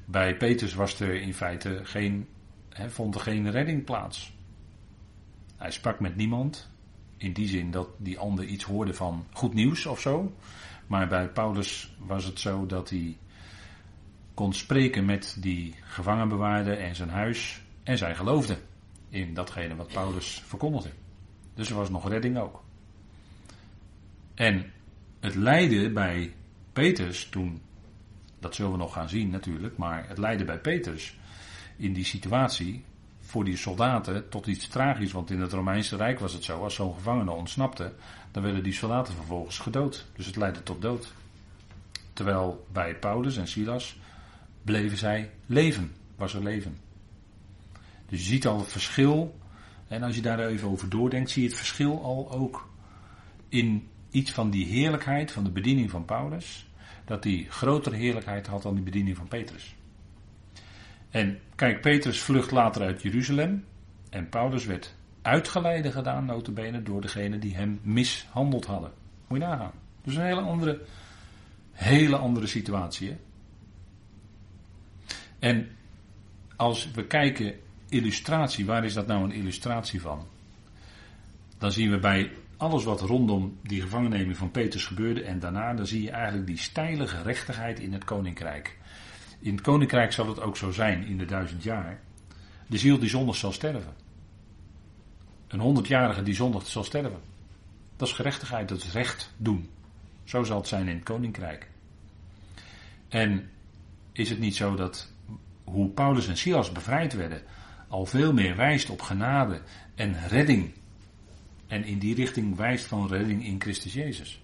Bij 0.06 0.38
Petrus 0.38 0.74
was 0.74 1.00
er 1.00 1.22
in 1.22 1.34
feite 1.34 1.80
geen, 1.84 2.28
he, 2.70 2.90
vond 2.90 3.16
er 3.16 3.22
geen 3.22 3.52
redding 3.52 3.84
plaats. 3.84 4.34
Hij 5.58 5.72
sprak 5.72 6.00
met 6.00 6.16
niemand, 6.16 6.70
in 7.18 7.34
die 7.34 7.48
zin 7.48 7.72
dat 7.72 7.90
die 7.98 8.20
ander 8.20 8.46
iets 8.46 8.64
hoorde 8.64 8.94
van 8.94 9.26
goed 9.34 9.54
nieuws 9.54 9.86
of 9.86 10.00
zo. 10.00 10.34
Maar 10.88 11.08
bij 11.08 11.30
Paulus 11.30 11.96
was 12.00 12.26
het 12.26 12.40
zo 12.40 12.66
dat 12.66 12.90
hij 12.90 13.18
kon 14.34 14.54
spreken 14.54 15.06
met 15.06 15.38
die 15.40 15.76
gevangenbewaarder 15.84 16.80
en 16.80 16.96
zijn 16.96 17.10
huis. 17.10 17.62
En 17.84 17.98
zij 17.98 18.16
geloofden 18.16 18.58
in 19.10 19.34
datgene 19.34 19.76
wat 19.76 19.94
Paulus 19.94 20.44
verkondigde. 20.46 20.90
Dus 21.54 21.70
er 21.70 21.76
was 21.76 21.90
nog 21.90 22.10
redding 22.10 22.38
ook. 22.38 22.64
En 24.34 24.72
het 25.20 25.36
lijden 25.36 25.94
bij 25.94 26.34
Petrus 26.74 27.30
toen, 27.30 27.62
dat 28.46 28.56
zullen 28.56 28.72
we 28.72 28.78
nog 28.78 28.94
gaan 28.94 29.10
zien 29.10 29.30
natuurlijk, 29.30 29.78
maar 29.78 30.08
het 30.08 30.18
lijden 30.18 30.46
bij 30.46 30.60
Petrus 30.60 31.16
in 31.78 31.94
die 31.94 32.06
situatie 32.06 32.84
voor 33.20 33.46
die 33.46 33.58
soldaten 33.58 34.30
tot 34.30 34.48
iets 34.48 34.68
tragisch, 34.68 35.12
want 35.12 35.32
in 35.32 35.40
het 35.40 35.52
Romeinse 35.52 35.96
Rijk 35.96 36.20
was 36.20 36.34
het 36.34 36.44
zo, 36.44 36.64
als 36.64 36.76
zo'n 36.76 36.94
gevangene 36.94 37.32
ontsnapte, 37.32 37.94
dan 38.32 38.44
werden 38.44 38.64
die 38.64 38.74
soldaten 38.74 39.14
vervolgens 39.14 39.60
gedood. 39.60 40.06
Dus 40.16 40.26
het 40.26 40.36
leidde 40.36 40.64
tot 40.64 40.82
dood. 40.82 41.14
Terwijl 42.14 42.66
bij 42.72 42.96
Paulus 42.96 43.38
en 43.38 43.48
Silas 43.48 44.00
bleven 44.64 44.98
zij 44.98 45.32
leven, 45.46 45.92
was 46.16 46.34
er 46.34 46.44
leven. 46.44 46.78
Dus 48.10 48.20
je 48.20 48.26
ziet 48.26 48.48
al 48.48 48.60
het 48.60 48.72
verschil, 48.72 49.40
en 49.88 50.04
als 50.04 50.16
je 50.16 50.22
daar 50.22 50.40
even 50.40 50.70
over 50.70 50.90
doordenkt, 50.90 51.30
zie 51.30 51.42
je 51.42 51.48
het 51.48 51.58
verschil 51.58 52.04
al 52.04 52.32
ook 52.32 52.70
in 53.50 53.88
iets 54.10 54.32
van 54.32 54.50
die 54.50 54.66
heerlijkheid 54.66 55.32
van 55.32 55.44
de 55.44 55.52
bediening 55.52 55.90
van 55.90 56.06
Paulus, 56.06 56.68
dat 57.06 57.24
die 57.24 57.50
grotere 57.50 57.96
heerlijkheid 57.96 58.48
had 58.48 58.62
dan 58.62 58.76
die 58.76 58.84
bediening 58.84 59.18
van 59.18 59.28
Petrus. 59.28 59.76
En 61.10 61.40
kijk, 61.56 61.82
Petrus 61.82 62.20
vlucht 62.20 62.52
later 62.52 62.82
uit 62.82 63.02
Jeruzalem 63.02 63.66
en 64.10 64.30
Paulus 64.30 64.66
werd 64.66 64.96
uitgeleide 65.22 65.92
gedaan, 65.92 66.26
notabene, 66.26 66.84
door 66.84 67.02
degene 67.02 67.40
die 67.40 67.56
hem 67.56 67.80
mishandeld 67.84 68.66
hadden. 68.66 68.92
Moet 69.28 69.40
je 69.40 69.46
nagaan. 69.46 69.72
Dus 70.04 70.16
een 70.16 70.26
hele 70.26 70.42
andere, 70.42 70.82
hele 71.72 72.18
andere 72.18 72.48
situatie. 72.48 73.10
Hè? 73.10 73.18
En 75.40 75.68
als 76.56 76.92
we 76.92 77.08
kijken, 77.08 77.56
illustratie, 77.90 78.66
waar 78.66 78.86
is 78.86 78.94
dat 78.94 79.08
nou 79.08 79.24
een 79.24 79.32
illustratie 79.32 80.02
van? 80.02 80.28
Dan 81.58 81.72
zien 81.72 81.92
we 81.92 82.00
bij 82.00 82.32
alles 82.66 82.84
wat 82.84 83.02
rondom 83.02 83.58
die 83.62 83.82
gevangenneming 83.82 84.38
van 84.38 84.52
Petrus 84.52 84.86
gebeurde 84.86 85.24
en 85.24 85.40
daarna, 85.40 85.74
dan 85.74 85.88
zie 85.88 86.02
je 86.02 86.12
eigenlijk 86.12 86.48
die 86.48 86.58
steile 86.58 87.08
gerechtigheid 87.08 87.80
in 87.80 87.94
het 87.94 88.04
koninkrijk. 88.04 88.78
In 89.40 89.52
het 89.52 89.62
koninkrijk 89.62 90.12
zal 90.12 90.28
het 90.28 90.42
ook 90.42 90.58
zo 90.58 90.72
zijn 90.72 91.06
in 91.06 91.18
de 91.18 91.26
duizend 91.26 91.64
jaar. 91.64 92.00
De 92.68 92.78
ziel 92.78 93.00
die 93.00 93.10
zondig 93.10 93.36
zal 93.36 93.52
sterven. 93.52 93.94
Een 95.48 95.60
honderdjarige 95.60 96.24
die 96.24 96.36
zondig 96.36 96.68
zal 96.68 96.84
sterven. 96.84 97.20
Dat 97.96 98.08
is 98.08 98.14
gerechtigheid, 98.14 98.70
dat 98.70 98.78
is 98.78 98.92
recht 98.92 99.34
doen. 99.38 99.70
Zo 100.24 100.44
zal 100.44 100.58
het 100.58 100.68
zijn 100.68 100.88
in 100.88 100.96
het 100.96 101.04
koninkrijk. 101.04 101.70
En 103.10 103.50
is 104.12 104.30
het 104.30 104.40
niet 104.40 104.56
zo 104.56 104.76
dat 104.76 105.12
hoe 105.64 105.90
Paulus 105.90 106.28
en 106.28 106.38
Silas 106.38 106.72
bevrijd 106.72 107.14
werden, 107.14 107.42
al 107.88 108.06
veel 108.06 108.34
meer 108.34 108.56
wijst 108.56 108.90
op 108.90 109.02
genade 109.02 109.62
en 109.96 110.28
redding. 110.28 110.74
En 111.68 111.84
in 111.84 112.00
die 112.00 112.16
richting 112.16 112.56
wijst 112.56 112.86
van 112.86 113.08
redding 113.08 113.46
in 113.46 113.62
Christus 113.62 113.94
Jezus. 113.94 114.42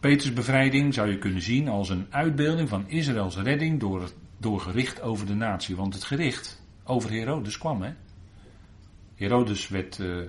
Peters 0.00 0.32
bevrijding 0.32 0.94
zou 0.94 1.10
je 1.10 1.18
kunnen 1.18 1.42
zien 1.42 1.68
als 1.68 1.88
een 1.88 2.06
uitbeelding 2.10 2.68
van 2.68 2.88
Israëls 2.88 3.36
redding 3.36 3.80
door, 3.80 4.10
door 4.38 4.60
gericht 4.60 5.00
over 5.00 5.26
de 5.26 5.34
natie. 5.34 5.76
Want 5.76 5.94
het 5.94 6.04
gericht 6.04 6.62
over 6.84 7.10
Herodes 7.10 7.58
kwam, 7.58 7.82
hè. 7.82 7.92
Herodes 9.14 9.68
werd, 9.68 9.98
uh, 9.98 10.26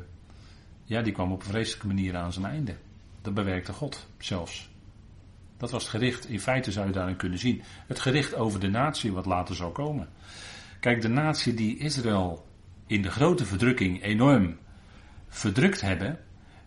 ja, 0.84 1.02
die 1.02 1.14
kwam 1.14 1.32
op 1.32 1.40
een 1.40 1.50
vreselijke 1.50 1.88
manier 1.88 2.16
aan 2.16 2.34
zijn 2.34 2.46
einde. 2.46 2.76
Dat 3.22 3.34
bewerkte 3.34 3.74
God 3.74 4.08
zelfs. 4.18 4.70
Dat 5.58 5.72
was 5.72 5.82
het 5.82 5.92
gericht. 5.92 6.30
In 6.30 6.40
feite 6.40 6.72
zou 6.72 6.88
je 6.88 6.94
daarin 6.94 7.16
kunnen 7.16 7.40
zien. 7.40 7.62
Het 7.88 8.00
gericht 8.00 8.36
over 8.36 8.60
de 8.60 8.70
natie 8.70 9.12
wat 9.12 9.26
later 9.26 9.56
zou 9.56 9.72
komen. 9.72 10.10
Kijk, 10.80 11.02
de 11.02 11.08
natie 11.08 11.54
die 11.54 11.78
Israël 11.78 12.46
in 12.92 13.02
de 13.02 13.12
grote 13.12 13.46
verdrukking 13.46 14.04
enorm 14.04 14.58
verdrukt 15.28 15.82
hebben, 15.82 16.20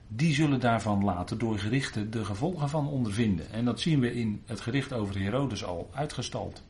die 0.09 0.35
zullen 0.35 0.61
daarvan 0.61 1.05
later 1.05 1.39
door 1.39 1.59
gerichten 1.59 2.11
de 2.11 2.25
gevolgen 2.25 2.69
van 2.69 2.89
ondervinden. 2.89 3.51
En 3.51 3.65
dat 3.65 3.81
zien 3.81 4.01
we 4.01 4.15
in 4.15 4.43
het 4.47 4.61
gericht 4.61 4.93
over 4.93 5.21
Herodes 5.21 5.65
al 5.65 5.91
uitgestald. 5.95 6.65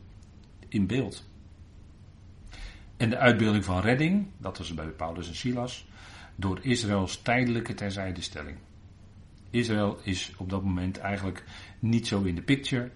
In 0.68 0.86
beeld. 0.86 1.24
En 2.96 3.10
de 3.10 3.18
uitbeelding 3.18 3.64
van 3.64 3.80
redding, 3.80 4.26
dat 4.38 4.58
was 4.58 4.74
bij 4.74 4.86
Paulus 4.86 5.28
en 5.28 5.34
Silas, 5.34 5.86
door 6.36 6.58
Israëls 6.62 7.22
tijdelijke 7.22 7.74
terzijdestelling. 7.74 8.56
Israël 9.50 9.98
is 10.02 10.32
op 10.36 10.50
dat 10.50 10.64
moment 10.64 10.98
eigenlijk 10.98 11.44
niet 11.78 12.06
zo 12.06 12.22
in 12.22 12.34
de 12.34 12.42
picture 12.42 12.90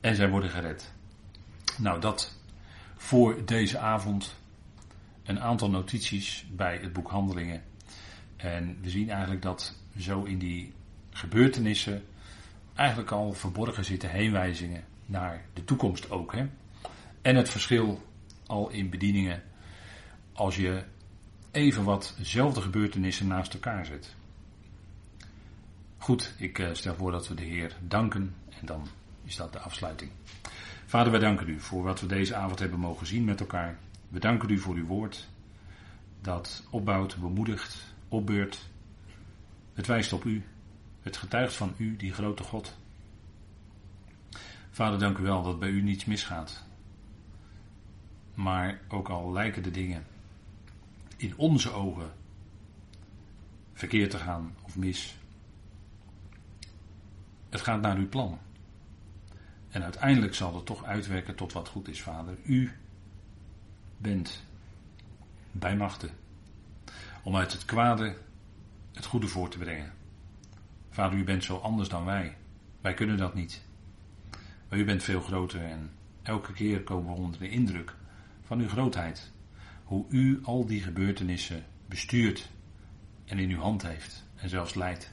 en 0.00 0.16
zij 0.16 0.30
worden 0.30 0.50
gered. 0.50 0.92
Nou, 1.78 2.00
dat 2.00 2.38
voor 2.96 3.44
deze 3.44 3.78
avond 3.78 4.40
een 5.24 5.40
aantal 5.40 5.70
notities 5.70 6.46
bij 6.50 6.78
het 6.78 6.92
boek 6.92 7.10
Handelingen 7.10 7.62
en 8.36 8.78
we 8.82 8.90
zien 8.90 9.10
eigenlijk 9.10 9.42
dat 9.42 9.76
zo 9.98 10.22
in 10.22 10.38
die 10.38 10.72
gebeurtenissen 11.10 12.04
eigenlijk 12.74 13.10
al 13.10 13.32
verborgen 13.32 13.84
zitten 13.84 14.10
heenwijzingen 14.10 14.84
naar 15.06 15.44
de 15.52 15.64
toekomst 15.64 16.10
ook. 16.10 16.32
Hè? 16.32 16.46
En 17.22 17.36
het 17.36 17.50
verschil 17.50 18.02
al 18.46 18.70
in 18.70 18.90
bedieningen 18.90 19.42
als 20.32 20.56
je 20.56 20.84
even 21.50 21.84
wat 21.84 22.14
dezelfde 22.18 22.60
gebeurtenissen 22.60 23.26
naast 23.26 23.54
elkaar 23.54 23.86
zet. 23.86 24.14
Goed, 25.98 26.34
ik 26.38 26.58
eh, 26.58 26.68
stel 26.72 26.94
voor 26.94 27.10
dat 27.10 27.28
we 27.28 27.34
de 27.34 27.44
Heer 27.44 27.76
danken 27.80 28.34
en 28.60 28.66
dan 28.66 28.88
is 29.24 29.36
dat 29.36 29.52
de 29.52 29.58
afsluiting. 29.58 30.10
Vader, 30.86 31.10
wij 31.10 31.20
danken 31.20 31.48
u 31.48 31.60
voor 31.60 31.82
wat 31.82 32.00
we 32.00 32.06
deze 32.06 32.34
avond 32.34 32.58
hebben 32.58 32.78
mogen 32.78 33.06
zien 33.06 33.24
met 33.24 33.40
elkaar. 33.40 33.78
We 34.12 34.18
danken 34.18 34.50
u 34.50 34.58
voor 34.58 34.74
uw 34.74 34.86
woord 34.86 35.28
dat 36.20 36.66
opbouwt, 36.70 37.16
bemoedigt, 37.20 37.94
opbeurt. 38.08 38.68
Het 39.72 39.86
wijst 39.86 40.12
op 40.12 40.24
u. 40.24 40.44
Het 41.00 41.16
getuigt 41.16 41.54
van 41.54 41.74
u, 41.76 41.96
die 41.96 42.12
grote 42.12 42.42
God. 42.42 42.78
Vader, 44.70 44.98
dank 44.98 45.18
u 45.18 45.22
wel 45.22 45.42
dat 45.42 45.58
bij 45.58 45.68
u 45.68 45.82
niets 45.82 46.04
misgaat. 46.04 46.64
Maar 48.34 48.80
ook 48.88 49.08
al 49.08 49.32
lijken 49.32 49.62
de 49.62 49.70
dingen 49.70 50.06
in 51.16 51.36
onze 51.36 51.70
ogen 51.70 52.12
verkeerd 53.72 54.10
te 54.10 54.18
gaan 54.18 54.54
of 54.62 54.76
mis. 54.76 55.16
Het 57.48 57.60
gaat 57.60 57.80
naar 57.80 57.96
uw 57.96 58.08
plan. 58.08 58.38
En 59.68 59.82
uiteindelijk 59.82 60.34
zal 60.34 60.54
het 60.54 60.66
toch 60.66 60.84
uitwerken 60.84 61.34
tot 61.34 61.52
wat 61.52 61.68
goed 61.68 61.88
is, 61.88 62.02
Vader. 62.02 62.36
U 62.44 62.72
bent 64.02 64.44
bij 65.52 65.76
machten 65.76 66.10
om 67.22 67.36
uit 67.36 67.52
het 67.52 67.64
kwade 67.64 68.16
het 68.92 69.04
goede 69.04 69.28
voor 69.28 69.48
te 69.48 69.58
brengen. 69.58 69.92
Vader, 70.90 71.18
u 71.18 71.24
bent 71.24 71.44
zo 71.44 71.56
anders 71.56 71.88
dan 71.88 72.04
wij. 72.04 72.36
Wij 72.80 72.94
kunnen 72.94 73.16
dat 73.16 73.34
niet. 73.34 73.62
Maar 74.68 74.78
u 74.78 74.84
bent 74.84 75.02
veel 75.02 75.20
groter 75.20 75.64
en 75.64 75.90
elke 76.22 76.52
keer 76.52 76.82
komen 76.82 77.14
we 77.14 77.20
onder 77.20 77.40
de 77.40 77.48
indruk 77.48 77.94
van 78.42 78.60
uw 78.60 78.68
grootheid. 78.68 79.32
Hoe 79.84 80.06
u 80.08 80.40
al 80.44 80.66
die 80.66 80.82
gebeurtenissen 80.82 81.64
bestuurt 81.86 82.50
en 83.24 83.38
in 83.38 83.50
uw 83.50 83.60
hand 83.60 83.82
heeft 83.82 84.24
en 84.36 84.48
zelfs 84.48 84.74
leidt. 84.74 85.12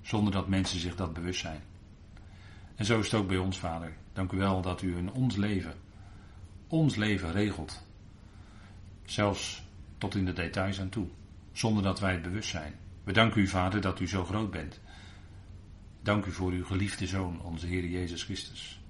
Zonder 0.00 0.32
dat 0.32 0.48
mensen 0.48 0.80
zich 0.80 0.96
dat 0.96 1.12
bewust 1.12 1.40
zijn. 1.40 1.60
En 2.74 2.84
zo 2.84 2.98
is 2.98 3.10
het 3.10 3.20
ook 3.20 3.28
bij 3.28 3.38
ons, 3.38 3.58
Vader. 3.58 3.96
Dank 4.12 4.32
u 4.32 4.36
wel 4.36 4.62
dat 4.62 4.82
u 4.82 4.96
in 4.96 5.12
ons 5.12 5.36
leven, 5.36 5.74
ons 6.66 6.96
leven 6.96 7.32
regelt. 7.32 7.88
Zelfs 9.10 9.62
tot 9.98 10.14
in 10.14 10.24
de 10.24 10.32
details 10.32 10.80
aan 10.80 10.88
toe 10.88 11.08
zonder 11.52 11.82
dat 11.82 12.00
wij 12.00 12.12
het 12.12 12.22
bewust 12.22 12.48
zijn. 12.48 12.74
We 13.04 13.12
danken 13.12 13.40
u, 13.40 13.46
Vader, 13.46 13.80
dat 13.80 14.00
u 14.00 14.08
zo 14.08 14.24
groot 14.24 14.50
bent. 14.50 14.80
Dank 16.02 16.26
u 16.26 16.32
voor 16.32 16.52
uw 16.52 16.64
geliefde 16.64 17.06
Zoon, 17.06 17.42
onze 17.42 17.66
Heer 17.66 17.86
Jezus 17.86 18.22
Christus. 18.22 18.80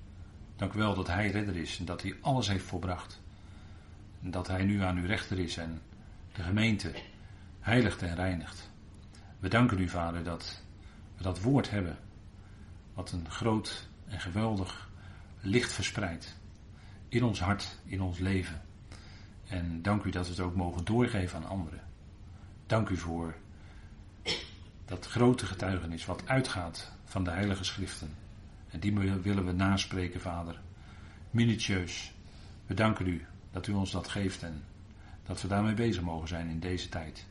Dank 0.57 0.73
u 0.73 0.79
wel 0.79 0.95
dat 0.95 1.07
Hij 1.07 1.31
redder 1.31 1.57
is 1.57 1.79
en 1.79 1.85
dat 1.85 2.03
Hij 2.03 2.15
alles 2.21 2.49
heeft 2.49 2.65
volbracht. 2.65 3.23
En 4.23 4.31
dat 4.31 4.47
Hij 4.47 4.65
nu 4.65 4.83
aan 4.83 4.97
uw 4.97 5.07
rechter 5.07 5.39
is 5.39 5.57
en 5.57 5.81
de 6.33 6.43
gemeente 6.43 6.93
heiligt 7.61 8.03
en 8.03 8.15
reinigt. 8.15 8.71
We 9.39 9.49
danken 9.49 9.79
u, 9.79 9.89
Vader, 9.89 10.25
dat 10.25 10.63
we 11.17 11.23
dat 11.23 11.41
woord 11.41 11.71
hebben, 11.71 11.99
wat 12.95 13.13
een 13.13 13.31
groot 13.31 13.89
en 14.07 14.21
geweldig 14.21 14.91
licht 15.41 15.73
verspreidt 15.73 16.37
in 17.09 17.25
ons 17.25 17.41
hart, 17.41 17.79
in 17.85 18.01
ons 18.01 18.19
leven. 18.19 18.69
En 19.51 19.83
dank 19.83 20.05
u 20.05 20.11
dat 20.11 20.25
we 20.25 20.31
het 20.31 20.41
ook 20.41 20.55
mogen 20.55 20.85
doorgeven 20.85 21.39
aan 21.39 21.49
anderen. 21.49 21.81
Dank 22.67 22.89
u 22.89 22.97
voor 22.97 23.35
dat 24.85 25.07
grote 25.07 25.47
getuigenis 25.47 26.07
wat 26.07 26.23
uitgaat 26.27 26.93
van 27.05 27.25
de 27.25 27.31
Heilige 27.31 27.65
Schriften. 27.65 28.15
En 28.69 28.81
die 28.81 28.99
willen 28.99 29.47
we 29.47 29.53
naspreken, 29.53 30.21
Vader. 30.21 30.61
Minutieus. 31.31 32.13
We 32.67 32.75
danken 32.75 33.07
u 33.07 33.27
dat 33.51 33.67
u 33.67 33.73
ons 33.73 33.91
dat 33.91 34.09
geeft 34.09 34.43
en 34.43 34.65
dat 35.23 35.43
we 35.43 35.49
daarmee 35.49 35.75
bezig 35.75 36.03
mogen 36.03 36.29
zijn 36.29 36.49
in 36.49 36.61
deze 36.61 36.89
tijd. 36.89 37.27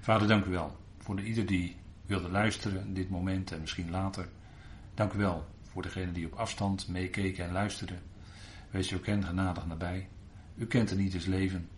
Vader, 0.00 0.28
dank 0.28 0.44
u 0.44 0.50
wel 0.50 0.76
voor 0.98 1.16
de, 1.16 1.24
ieder 1.24 1.46
die 1.46 1.76
wilde 2.06 2.28
luisteren 2.28 2.86
in 2.86 2.94
dit 2.94 3.10
moment 3.10 3.52
en 3.52 3.60
misschien 3.60 3.90
later. 3.90 4.28
Dank 4.94 5.12
u 5.12 5.18
wel 5.18 5.48
voor 5.62 5.82
degene 5.82 6.12
die 6.12 6.26
op 6.26 6.32
afstand 6.32 6.88
meekeken 6.88 7.44
en 7.44 7.52
luisteren. 7.52 7.98
Wees 8.70 8.90
u 8.90 8.98
kent 8.98 9.24
genadig 9.24 9.66
nabij. 9.66 10.08
U 10.56 10.66
kent 10.66 10.90
er 10.90 10.96
niet 10.96 11.14
eens 11.14 11.26
leven. 11.26 11.68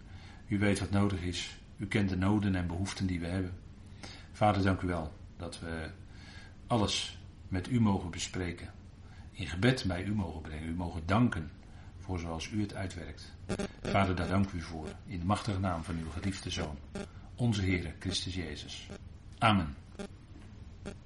U 0.49 0.59
weet 0.59 0.79
wat 0.79 0.91
nodig 0.91 1.23
is. 1.23 1.57
U 1.77 1.87
kent 1.87 2.09
de 2.09 2.17
noden 2.17 2.55
en 2.55 2.67
behoeften 2.67 3.07
die 3.07 3.21
we 3.21 3.27
hebben. 3.27 3.53
Vader, 4.33 4.63
dank 4.63 4.81
u 4.81 4.87
wel 4.87 5.13
dat 5.37 5.61
we 5.61 5.91
alles 6.67 7.19
met 7.49 7.71
u 7.71 7.81
mogen 7.81 8.11
bespreken. 8.11 8.71
In 9.31 9.47
gebed 9.47 9.85
bij 9.87 10.05
u 10.05 10.15
mogen 10.15 10.41
brengen. 10.41 10.69
U 10.69 10.75
mogen 10.75 11.03
danken 11.07 11.51
voor 11.99 12.19
zoals 12.19 12.51
u 12.51 12.61
het 12.61 12.75
uitwerkt. 12.75 13.33
Vader, 13.83 14.17
daar 14.17 14.29
dank 14.29 14.51
u 14.51 14.61
voor, 14.61 14.89
in 15.07 15.19
de 15.19 15.25
machtige 15.25 15.61
naam 15.61 15.85
van 15.85 15.99
uw 15.99 16.11
geliefde 16.11 16.51
Zoon, 16.51 16.79
onze 17.35 17.63
Heer 17.63 17.95
Christus 17.99 18.35
Jezus. 18.35 18.89
Amen. 19.39 19.82